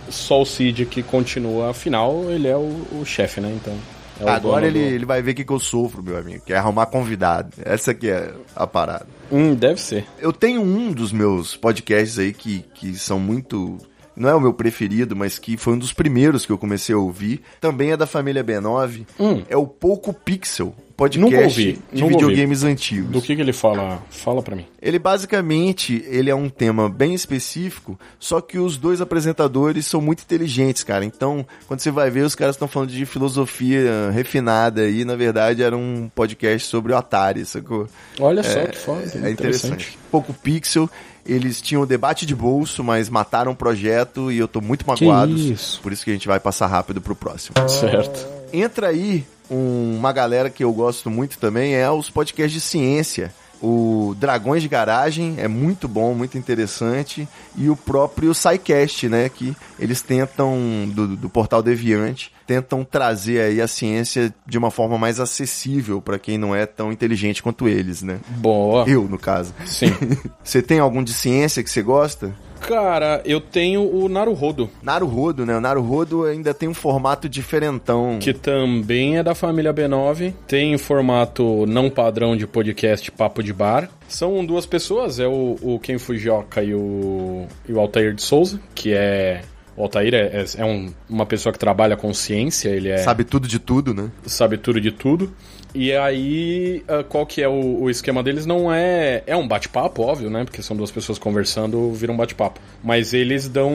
[0.09, 1.69] só o Cid que continua.
[1.69, 3.49] Afinal, ele é o, o chefe, né?
[3.55, 3.73] Então.
[4.19, 6.53] É Agora ele, do- ele vai ver o que, que eu sofro, meu amigo, que
[6.53, 7.49] é arrumar convidado.
[7.63, 9.07] Essa que é a parada.
[9.31, 10.05] Hum, deve ser.
[10.19, 13.77] Eu tenho um dos meus podcasts aí que, que são muito.
[14.15, 16.97] Não é o meu preferido, mas que foi um dos primeiros que eu comecei a
[16.99, 17.41] ouvir.
[17.59, 19.07] Também é da família B9.
[19.19, 19.41] Hum.
[19.49, 22.25] É o Pouco Pixel, podcast Nunca ouvi, de nunca ouvi.
[22.27, 23.09] videogames antigos.
[23.11, 24.01] Do que, que ele fala?
[24.09, 24.65] Fala pra mim.
[24.81, 30.21] Ele basicamente, ele é um tema bem específico, só que os dois apresentadores são muito
[30.21, 31.03] inteligentes, cara.
[31.05, 35.63] Então, quando você vai ver, os caras estão falando de filosofia refinada e, na verdade,
[35.63, 37.87] era um podcast sobre o Atari, sacou?
[38.19, 39.03] Olha só que foda.
[39.23, 39.97] É interessante.
[40.11, 40.89] Pouco Pixel,
[41.25, 45.33] eles tinham o debate de bolso, mas mataram o projeto e eu tô muito magoado.
[45.35, 45.79] isso?
[45.81, 47.55] Por isso que a gente vai passar rápido pro próximo.
[47.69, 48.27] Certo.
[48.51, 53.33] Entra aí uma galera que eu gosto muito também, é os podcasts de ciência.
[53.65, 57.25] O Dragões de Garagem é muito bom, muito interessante.
[57.55, 59.29] E o próprio SciCast, né?
[59.29, 60.59] Que eles tentam,
[60.93, 66.19] do, do portal Deviante, tentam trazer aí a ciência de uma forma mais acessível para
[66.19, 68.19] quem não é tão inteligente quanto eles, né?
[68.35, 68.83] Boa.
[68.85, 69.53] Eu, no caso.
[69.65, 69.95] Sim.
[70.43, 72.35] Você tem algum de ciência que você gosta?
[72.63, 75.55] Cara, eu tenho o Naruhodo, Naruhodo, né?
[75.57, 78.17] O Naruhodo ainda tem um formato diferentão.
[78.19, 80.33] que também é da família B9.
[80.47, 83.89] Tem formato não padrão de podcast Papo de Bar.
[84.07, 88.59] São duas pessoas, é o, o Ken Fujioka e o, e o Altair de Souza,
[88.73, 89.41] que é...
[89.75, 92.97] O Altair é, é- é um- uma pessoa que trabalha com ciência, ele é...
[92.99, 94.09] Sabe tudo de tudo, né?
[94.25, 95.33] sabe tudo de tudo.
[95.73, 98.45] E aí, ah, qual que é o, o esquema deles?
[98.45, 99.23] Não é.
[99.25, 100.43] É um bate-papo, óbvio, né?
[100.43, 102.59] Porque são duas pessoas conversando, vira um bate-papo.
[102.83, 103.71] Mas eles dão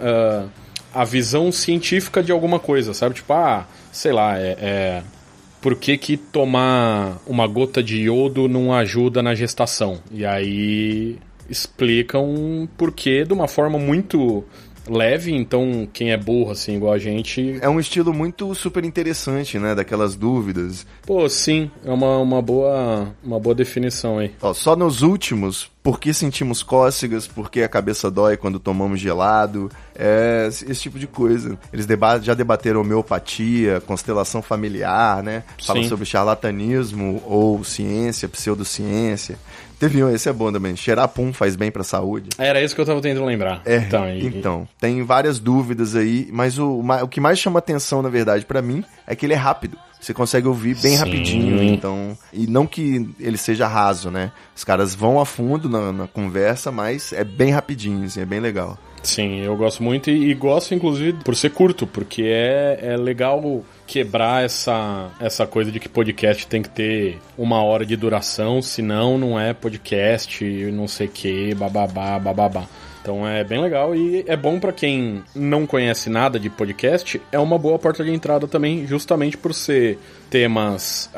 [0.00, 0.46] ah,
[0.94, 3.16] a visão científica de alguma coisa, sabe?
[3.16, 4.56] Tipo, ah, sei lá, é.
[4.60, 5.02] é
[5.60, 9.98] por que, que tomar uma gota de iodo não ajuda na gestação?
[10.10, 11.18] E aí
[11.50, 14.42] explicam por que de uma forma muito
[14.90, 19.58] leve, então quem é burro assim igual a gente É um estilo muito super interessante,
[19.58, 19.74] né?
[19.74, 20.86] Daquelas dúvidas.
[21.06, 24.32] Pô, sim, é uma, uma, boa, uma boa definição aí.
[24.42, 29.00] Ó, só nos últimos, por que sentimos cócegas, por que a cabeça dói quando tomamos
[29.00, 31.58] gelado, é, esse tipo de coisa.
[31.72, 35.44] Eles deba já debateram homeopatia, constelação familiar, né?
[35.64, 35.88] Falam Sim.
[35.88, 39.38] sobre charlatanismo ou ciência, pseudociência.
[39.80, 40.76] Teve um, esse é bom também.
[40.76, 42.28] Cheirar pum faz bem pra saúde.
[42.38, 43.62] Era isso que eu tava tentando lembrar.
[43.64, 48.02] É, então, então, e- tem várias dúvidas aí, mas o, o que mais chama atenção,
[48.02, 49.78] na verdade, pra mim, é que ele é rápido.
[49.98, 50.96] Você consegue ouvir bem Sim.
[50.98, 52.16] rapidinho, então.
[52.32, 54.32] E não que ele seja raso, né?
[54.56, 58.40] Os caras vão a fundo na, na conversa, mas é bem rapidinho, assim, é bem
[58.40, 58.78] legal.
[59.02, 63.62] Sim, eu gosto muito e, e gosto, inclusive, por ser curto, porque é, é legal
[63.90, 69.18] quebrar essa, essa coisa de que podcast tem que ter uma hora de duração, senão
[69.18, 72.68] não é podcast, não sei o que, bababá, bababá.
[73.02, 77.38] Então é bem legal e é bom pra quem não conhece nada de podcast, é
[77.40, 79.98] uma boa porta de entrada também, justamente por ser
[80.30, 81.10] temas.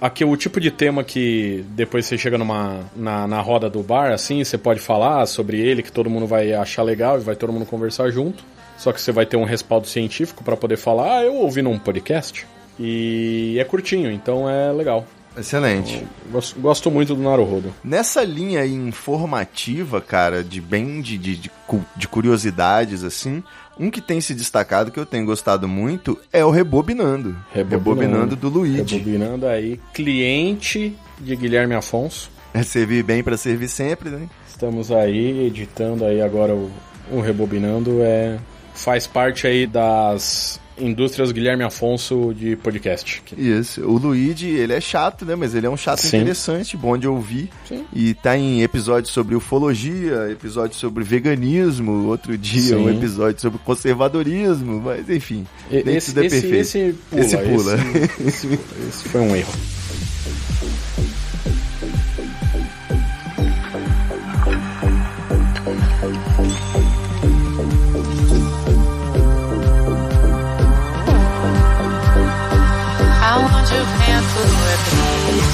[0.00, 4.10] Aqui, o tipo de tema que depois você chega numa, na, na roda do bar,
[4.10, 7.52] assim, você pode falar sobre ele, que todo mundo vai achar legal e vai todo
[7.52, 8.42] mundo conversar junto.
[8.78, 11.78] Só que você vai ter um respaldo científico pra poder falar, ah, eu ouvi num
[11.78, 12.46] podcast.
[12.78, 15.04] E é curtinho, então é legal.
[15.36, 16.04] Excelente.
[16.32, 17.72] Gosto, gosto muito do Naruhodo.
[17.84, 23.42] Nessa linha aí informativa, cara, de bem de, de, de, cu- de curiosidades, assim,
[23.78, 27.36] um que tem se destacado, que eu tenho gostado muito, é o Rebobinando.
[27.52, 28.96] Rebobinando, do Luigi.
[28.96, 32.30] Rebobinando aí, cliente de Guilherme Afonso.
[32.54, 34.28] É servir bem pra servir sempre, né?
[34.48, 36.70] Estamos aí editando aí agora o,
[37.12, 38.00] o Rebobinando.
[38.02, 38.38] É,
[38.78, 43.20] faz parte aí das indústrias Guilherme Afonso de podcast.
[43.36, 43.80] Isso.
[43.82, 45.34] O Luigi, ele é chato, né?
[45.34, 46.18] Mas ele é um chato Sim.
[46.18, 47.50] interessante, bom de ouvir.
[47.66, 47.84] Sim.
[47.92, 52.74] E tá em episódios sobre ufologia, episódios sobre veganismo, outro dia Sim.
[52.76, 55.44] um episódio sobre conservadorismo, mas enfim.
[55.68, 56.54] E- nem Esse, é esse, perfeito.
[56.54, 57.24] esse pula.
[57.24, 57.74] Esse pula.
[57.74, 58.58] Esse, esse-
[58.88, 59.52] esse foi um erro.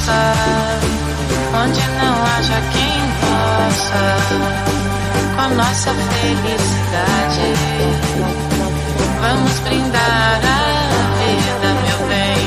[0.04, 0.20] Brisa,
[1.54, 4.02] onde não haja quem possa,
[5.34, 7.48] com a nossa felicidade.
[9.20, 10.60] Vamos brindar a
[11.18, 12.42] vida, meu bem,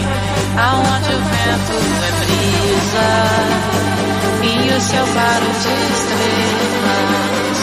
[0.58, 3.10] aonde o vento é brisa
[4.44, 7.60] e o céu claro de estrelas.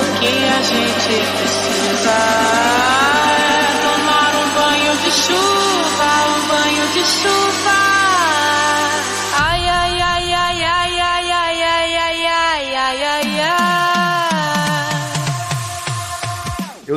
[0.00, 2.16] O que a gente precisa
[3.28, 7.97] é tomar um banho de chuva, um banho de chuva.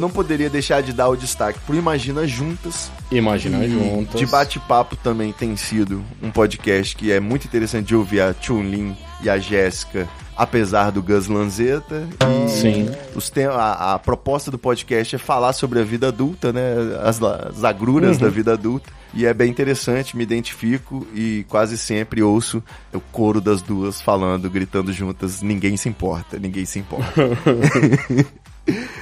[0.02, 2.91] Eu não poderia deixar de dar o destaque pro Imagina Juntas.
[3.12, 4.20] Imagina juntas.
[4.20, 8.97] De bate-papo também tem sido um podcast que é muito interessante de ouvir a Chun-Lin
[9.22, 12.08] e a Jéssica, apesar do Gus Lanzetta.
[12.47, 12.89] E Sim.
[13.14, 16.74] Os tem, a, a proposta do podcast é falar sobre a vida adulta, né?
[17.04, 18.24] As, as agruras Uhum.
[18.24, 18.89] da vida adulta.
[19.14, 24.49] E é bem interessante, me identifico e quase sempre ouço o coro das duas falando,
[24.49, 27.14] gritando juntas, ninguém se importa, ninguém se importa.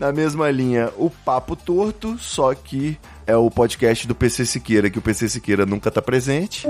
[0.00, 2.96] Na mesma linha, o Papo Torto, só que
[3.26, 6.66] é o podcast do PC Siqueira, que o PC Siqueira nunca tá presente.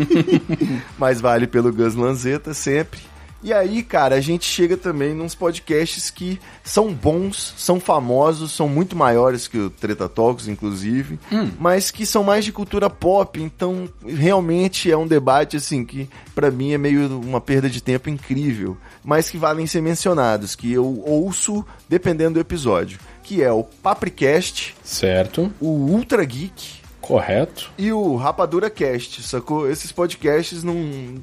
[0.98, 3.11] Mas vale pelo Gus Lanzetta sempre.
[3.42, 8.68] E aí, cara, a gente chega também nos podcasts que são bons, são famosos, são
[8.68, 11.18] muito maiores que o Treta Talks, inclusive,
[11.58, 16.50] mas que são mais de cultura pop, então realmente é um debate, assim, que pra
[16.50, 21.02] mim é meio uma perda de tempo incrível, mas que valem ser mencionados, que eu
[21.04, 27.70] ouço dependendo do episódio, que é o Papricast, Certo, o Ultra Geek, correto.
[27.76, 29.68] e o Rapadura Cast, sacou?
[29.70, 30.74] Esses podcasts não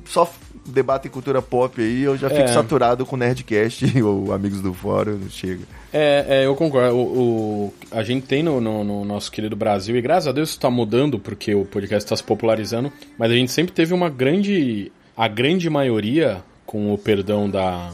[0.05, 0.31] só
[0.65, 2.47] debatem cultura pop aí, eu já fico É.
[2.47, 5.63] saturado com Nerdcast ou Amigos do Fórum, não chega.
[5.91, 6.95] É, é, eu concordo.
[6.95, 10.49] O, o- a gente tem no, no- no nosso querido Brasil, e graças a Deus
[10.49, 14.09] isso está mudando, porque o podcast está se popularizando, mas a gente sempre teve uma
[14.09, 14.91] grande.
[15.17, 17.89] A grande maioria, com o perdão da.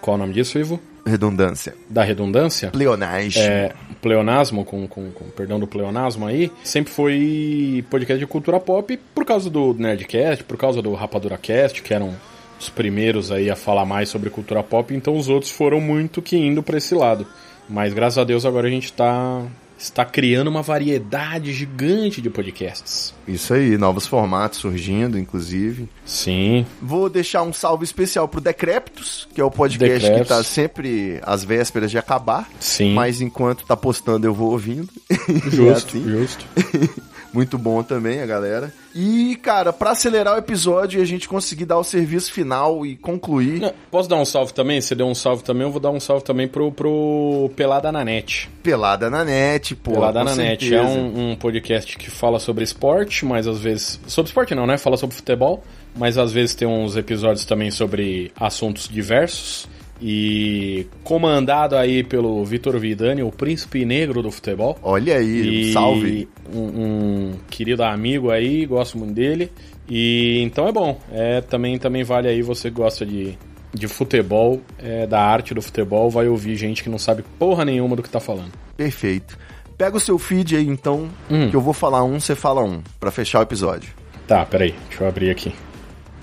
[0.00, 0.80] Qual é o nome disso, Ivo?
[1.06, 1.74] Redundância.
[1.88, 2.70] Da redundância.
[2.70, 3.42] Pleonagem.
[3.42, 8.98] É, pleonasmo, com, com, com perdão do pleonasmo aí, sempre foi podcast de cultura pop
[9.14, 12.14] por causa do Nerdcast, por causa do Rapadura Cast, que eram
[12.58, 16.36] os primeiros aí a falar mais sobre cultura pop, então os outros foram muito que
[16.36, 17.26] indo pra esse lado.
[17.68, 19.42] Mas graças a Deus agora a gente tá
[19.78, 23.12] está criando uma variedade gigante de podcasts.
[23.28, 25.88] Isso aí, novos formatos surgindo, inclusive.
[26.04, 30.28] Sim, Vou deixar um salve especial pro Decréptos, que é o podcast que Decréptos.
[30.28, 32.48] tá sempre às vésperas de acabar.
[32.60, 32.94] sim.
[32.94, 34.88] Mas enquanto tá postando, eu vou ouvindo.
[35.50, 36.02] justo, É assim.
[36.04, 36.46] justo.
[37.32, 38.72] Muito bom também, a galera.
[38.94, 42.96] E, cara, pra acelerar o episódio e a gente conseguir dar o serviço final e
[42.96, 43.60] concluir.
[43.60, 44.80] Não, Posso dar um salve também?
[44.80, 48.04] Você deu um salve também, eu vou dar um salve também pro, pro Pelada na
[48.04, 48.48] Net.
[48.62, 49.92] Pelada na net, pô.
[49.92, 50.76] Pelada na Net certeza.
[50.76, 54.00] é um, um podcast que fala sobre esporte, mas às vezes.
[54.06, 54.78] Sobre esporte não, né?
[54.78, 55.62] Fala sobre futebol,
[55.94, 59.68] mas às vezes tem uns episódios também sobre assuntos diversos.
[60.00, 64.78] E comandado aí pelo Vitor Vidani, o príncipe negro do futebol.
[64.82, 66.28] Olha aí, E salve.
[66.52, 69.50] Um, um querido amigo aí, gosto muito dele.
[69.88, 71.00] E então é bom.
[71.12, 73.38] É, também, também vale aí, você que gosta de,
[73.72, 77.96] de futebol, é, da arte do futebol, vai ouvir gente que não sabe porra nenhuma
[77.96, 78.52] do que tá falando.
[78.76, 79.38] Perfeito.
[79.78, 81.50] Pega o seu feed aí, então, Hum.
[81.50, 83.90] que eu vou falar um, você fala um, pra fechar o episódio.
[84.26, 85.52] Tá, peraí, deixa eu abrir aqui.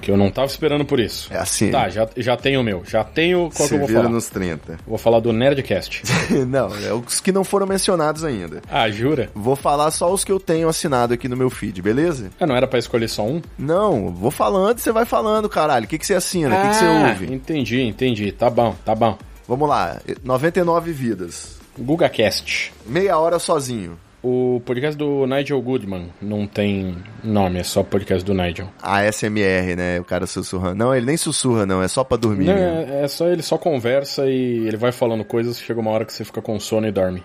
[0.04, 1.32] Que eu não tava esperando por isso.
[1.34, 1.72] É assim.
[1.72, 2.84] Tá, já, já tenho o meu.
[2.86, 4.10] Já tenho qual que eu vou falar.
[4.10, 4.78] nos 30.
[4.86, 6.04] Vou falar do Nerdcast.
[6.48, 8.62] não, é os que não foram mencionados ainda.
[8.70, 9.30] ah, jura?
[9.34, 12.30] Vou falar só os que eu tenho assinado aqui no meu feed, beleza?
[12.40, 13.42] Ah, não era pra escolher só um?
[13.58, 15.86] Não, vou falando e você vai falando, caralho.
[15.86, 16.56] O que, que você assina?
[16.58, 17.34] O que, que você Ah, ouve?
[17.34, 18.32] Entendi, entendi.
[18.32, 19.18] Tá bom, tá bom.
[19.48, 20.02] Vamos lá.
[20.24, 21.58] 99 vidas.
[21.78, 22.74] GugaCast.
[22.86, 23.98] Meia hora sozinho.
[24.24, 28.70] O podcast do Nigel Goodman não tem nome, é só podcast do Nigel.
[28.82, 30.00] A SMR, né?
[30.00, 30.76] O cara sussurrando.
[30.76, 31.84] Não, ele nem sussurra, não.
[31.84, 32.46] É só pra dormir.
[32.46, 36.06] Não, é, é só ele só conversa e ele vai falando coisas, chega uma hora
[36.06, 37.22] que você fica com sono e dorme.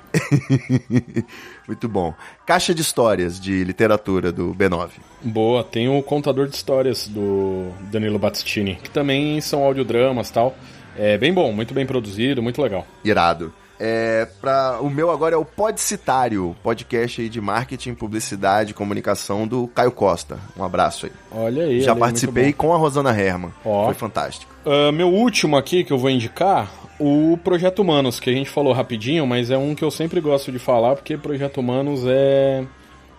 [1.68, 2.12] Muito bom.
[2.44, 4.90] Caixa de histórias de literatura do B9.
[5.22, 10.56] Boa, tem o contador de histórias do Danilo Battistini, que também são audiodramas e tal.
[10.96, 12.84] É bem bom, muito bem produzido, muito legal.
[13.04, 13.54] Irado.
[13.80, 19.46] É, pra, o meu agora é o Podcitário, podcast aí de marketing, publicidade e comunicação
[19.46, 20.38] do Caio Costa.
[20.56, 21.12] Um abraço aí.
[21.30, 21.80] Olha aí.
[21.80, 23.52] Já participei com a Rosana Herman.
[23.64, 23.86] Ó.
[23.86, 24.52] Foi fantástico.
[24.66, 28.72] Ah, meu último aqui que eu vou indicar, o Projeto Humanos, que a gente falou
[28.72, 32.64] rapidinho, mas é um que eu sempre gosto de falar, porque Projeto Humanos é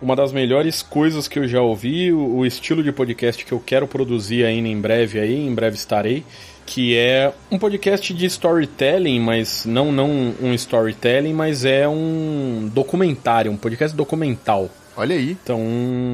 [0.01, 3.59] uma das melhores coisas que eu já ouvi, o, o estilo de podcast que eu
[3.59, 6.23] quero produzir ainda em breve aí, em breve estarei,
[6.69, 10.07] que é um podcast de storytelling, mas não, não
[10.39, 14.69] um storytelling, mas é um documentário, um podcast documental.
[14.95, 15.31] Olha aí.
[15.31, 15.59] Então,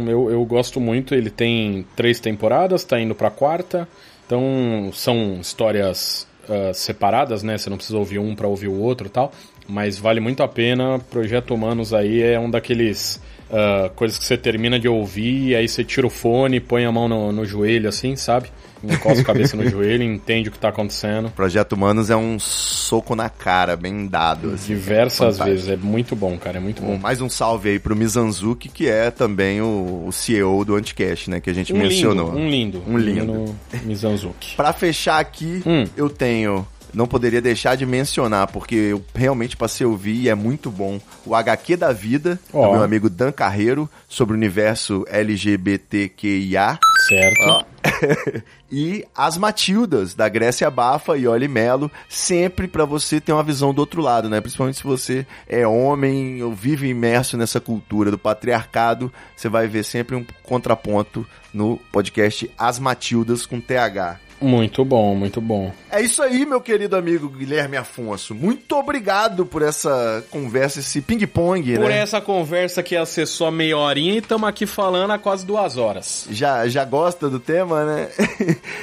[0.07, 1.13] eu, eu gosto muito.
[1.13, 3.85] Ele tem três temporadas, tá indo pra quarta.
[4.25, 7.57] Então, são histórias ah, separadas, né?
[7.57, 9.33] Você não precisa ouvir um pra ouvir o outro e tal.
[9.67, 10.99] Mas vale muito a pena.
[11.11, 13.19] Projeto Humanos aí é um daqueles
[13.51, 16.91] ah, coisas que você termina de ouvir, e aí você tira o fone, põe a
[16.91, 18.49] mão no, no joelho, assim, sabe?
[18.83, 21.29] Encosta a cabeça no joelho, entende o que tá acontecendo.
[21.31, 24.51] Projeto Humanos é um soco na cara, bem dado.
[24.53, 24.73] Assim.
[24.75, 25.45] Diversas Fantástico.
[25.49, 25.69] vezes.
[25.69, 26.57] É muito bom, cara.
[26.57, 30.63] É muito Bom, mais um salve aí pro Mizanzuki, que é também o, o CEO
[30.65, 31.39] do Anticast, né?
[31.39, 32.33] Que a gente Um mencionou.
[32.33, 32.83] lindo, um lindo.
[32.87, 33.25] Um lindo.
[33.33, 34.55] Menino Mizanzuki.
[34.55, 35.85] Pra fechar aqui, Hum.
[35.97, 36.65] eu tenho.
[36.93, 40.97] Não poderia deixar de mencionar, porque eu realmente passei a ouvir e é muito bom.
[41.25, 42.67] O HQ da Vida, Ó.
[42.67, 46.79] do meu amigo Dan Carreiro, sobre o universo LGBTQIA.
[47.09, 47.41] Certo?
[47.41, 47.63] Ó.
[48.71, 53.73] e As Matildas, da Grécia Bafa e Oli Melo, sempre pra você ter uma visão
[53.73, 54.41] do outro lado, né?
[54.41, 59.83] Principalmente se você é homem ou vive imerso nessa cultura do patriarcado, você vai ver
[59.83, 64.24] sempre um contraponto no podcast As Matildas com TH.
[64.41, 65.71] Muito bom, muito bom.
[65.89, 68.35] É isso aí, meu querido amigo Guilherme Afonso.
[68.35, 71.99] Muito obrigado por essa conversa, esse ping-pong, Por né?
[71.99, 75.77] essa conversa que ia ser só meia horinha e estamos aqui falando há quase duas
[75.77, 76.27] horas.
[76.29, 78.09] Já, já gosta do tema, né?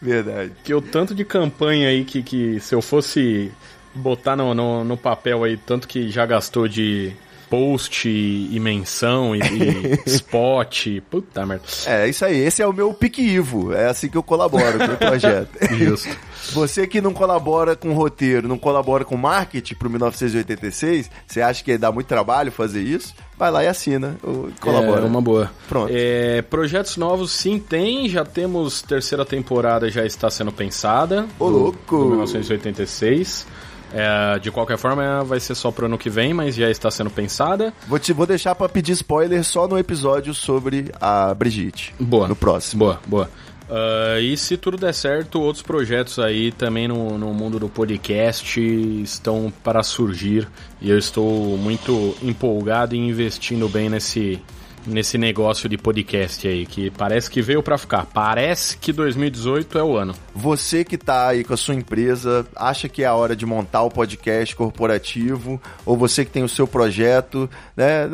[0.00, 0.52] Verdade.
[0.64, 3.50] Que o tanto de campanha aí que, que se eu fosse
[3.94, 7.12] botar no, no, no papel aí, tanto que já gastou de
[7.52, 11.64] post e, menção e, e spot, puta merda.
[11.84, 12.38] É, isso aí.
[12.38, 13.74] Esse é o meu pique Ivo.
[13.74, 15.50] É assim que eu colaboro com o projeto.
[15.76, 16.16] Justo.
[16.52, 21.76] Você que não colabora com roteiro, não colabora com marketing pro 1986, você acha que
[21.76, 23.14] dá muito trabalho fazer isso?
[23.36, 24.16] Vai lá e assina.
[24.58, 25.02] Colabora.
[25.02, 25.50] É uma boa.
[25.68, 25.92] Pronto.
[25.94, 31.26] É, projetos novos sim tem, já temos terceira temporada já está sendo pensada.
[31.38, 31.98] Ô, do- louco!
[31.98, 33.46] do 1986.
[33.92, 37.10] É, de qualquer forma, vai ser só pro ano que vem, mas já está sendo
[37.10, 37.72] pensada.
[37.86, 41.94] Vou, te, vou deixar pra pedir spoiler só no episódio sobre a Brigitte.
[42.00, 42.26] Boa.
[42.26, 42.84] No próximo.
[42.84, 43.30] Boa, boa.
[43.74, 48.60] Ah, e se tudo der certo, outros projetos aí também no, no mundo do podcast
[49.02, 50.46] estão para surgir.
[50.78, 54.42] E eu estou muito empolgado e investindo bem nesse,
[54.86, 58.06] nesse negócio de podcast aí, que parece que veio pra ficar.
[58.06, 60.14] Parece que 2018 é o ano.
[60.34, 63.82] Você que tá aí com a sua empresa, acha que é a hora de montar
[63.82, 68.08] o podcast corporativo, ou você que tem o seu projeto, né?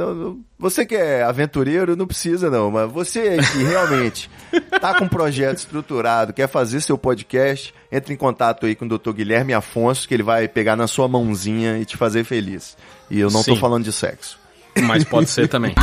[0.59, 4.29] Você que é aventureiro, não precisa não, mas você que realmente
[4.81, 8.99] tá com um projeto estruturado, quer fazer seu podcast, entre em contato aí com o
[8.99, 9.13] Dr.
[9.13, 12.77] Guilherme Afonso, que ele vai pegar na sua mãozinha e te fazer feliz.
[13.11, 13.61] E eu não tô Sim.
[13.61, 14.39] falando de sexo.
[14.83, 15.75] Mas pode ser também.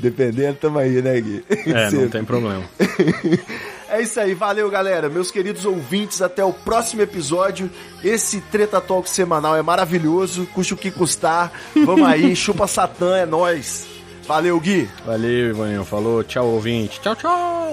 [0.00, 1.44] Dependendo, tamo aí, né, Gui?
[1.66, 2.62] É, não tem problema.
[3.92, 7.68] É isso aí, valeu galera, meus queridos ouvintes, até o próximo episódio.
[8.04, 11.50] Esse Treta Talk semanal é maravilhoso, custa o que custar.
[11.74, 13.88] Vamos aí, chupa Satã, é nóis.
[14.28, 14.88] Valeu, Gui.
[15.04, 15.84] Valeu, Ivaninho.
[15.84, 16.22] Falou.
[16.22, 17.00] Tchau, ouvinte.
[17.00, 17.70] Tchau, tchau.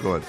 [0.00, 0.26] Pronto.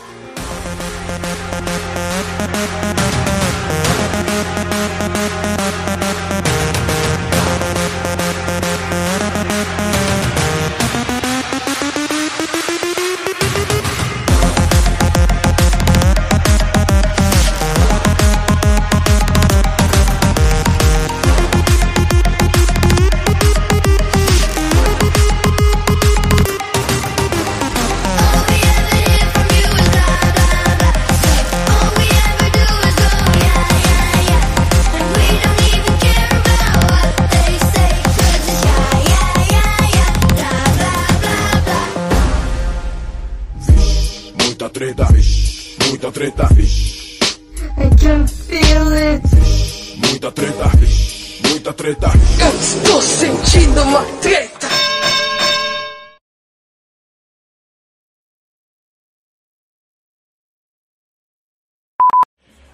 [46.23, 46.47] Treta.
[47.77, 49.23] I can feel it.
[50.07, 50.71] Muita treta.
[51.49, 52.07] Muita treta.
[52.39, 54.67] Eu estou sentindo uma treta.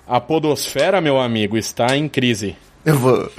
[0.06, 2.56] A podosfera, meu amigo, está em crise.
[2.86, 3.30] Eu vou.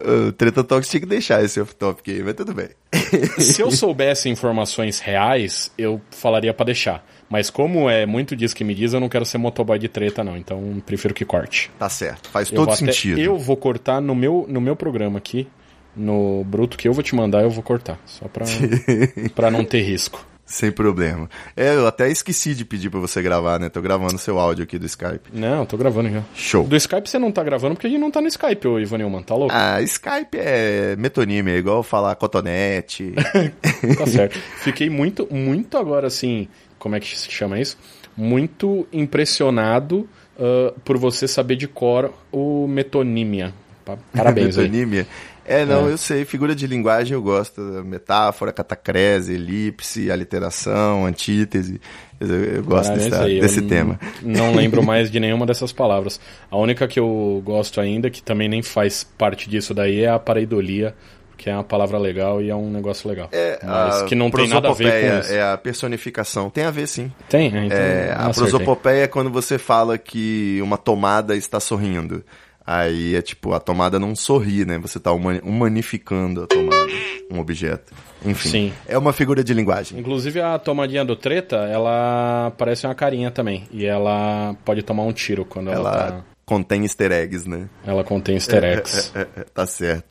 [0.00, 2.68] O Treta Talks tinha que deixar esse off-topic aí, mas tudo bem.
[3.38, 7.04] Se eu soubesse informações reais, eu falaria pra deixar.
[7.28, 10.22] Mas como é muito diz que me diz, eu não quero ser motoboy de treta,
[10.22, 10.36] não.
[10.36, 11.70] Então prefiro que corte.
[11.78, 13.18] Tá certo, faz Eu todo até- sentido.
[13.20, 15.48] eu vou cortar no meu, no meu programa aqui,
[15.96, 17.98] no bruto que eu vou te mandar, eu vou cortar.
[18.06, 18.44] Só pra,
[19.34, 20.24] pra não ter risco.
[20.46, 21.28] Sem problema.
[21.56, 23.68] É, eu até esqueci de pedir pra você gravar, né?
[23.70, 25.30] Tô gravando seu áudio aqui do Skype.
[25.32, 26.22] Não, tô gravando já.
[26.34, 26.64] Show.
[26.66, 28.98] Do Skype você não tá gravando porque a gente não tá no Skype, ô Ivan
[28.98, 29.54] Nilman, tá louco?
[29.56, 33.14] Ah, Skype é metonímia, é igual falar cotonete.
[33.98, 34.38] Tá certo.
[34.58, 37.76] Fiquei muito, muito agora assim, como é que se chama isso?
[38.16, 43.52] Muito impressionado ah, por você saber de cor o metonímia.
[43.84, 44.64] Pa- Parabéns aí.
[44.64, 45.06] Metonímia.
[45.46, 45.92] É, não, É.
[45.92, 47.60] eu sei, figura de linguagem eu gosto.
[47.84, 51.80] Metáfora, catacrese, elipse, aliteração, antítese.
[52.20, 54.00] Eu, eu gosto Parabéns dessa- aí, eu desse n- tema.
[54.22, 56.18] Não lembro mais de nenhuma dessas palavras.
[56.50, 60.18] A única que eu gosto ainda, que também nem faz parte disso daí, é a
[60.18, 60.94] pareidolia,
[61.36, 63.28] que é uma palavra legal e é um negócio legal.
[63.32, 65.32] É, Mas que não tem nada a ver com isso.
[65.32, 66.48] É a personificação.
[66.48, 67.12] Tem a ver, sim.
[67.28, 67.46] Tem?
[67.54, 72.24] É, então, É, a prosopopeia é quando você fala que uma tomada está sorrindo.
[72.66, 74.78] Aí é tipo, a tomada não sorri, né?
[74.78, 76.90] Você humani- humanificando a tomada,
[77.30, 77.92] um objeto.
[78.24, 78.72] Enfim, Sim.
[78.88, 79.98] é uma figura de linguagem.
[79.98, 83.68] Inclusive a tomadinha do treta, ela parece uma carinha também.
[83.70, 86.24] E ela pode tomar um tiro quando ela, Ela tá...
[86.46, 87.68] contém easter eggs, né?
[87.86, 89.12] Ela contém easter eggs.
[89.14, 90.06] É, é, tá certo.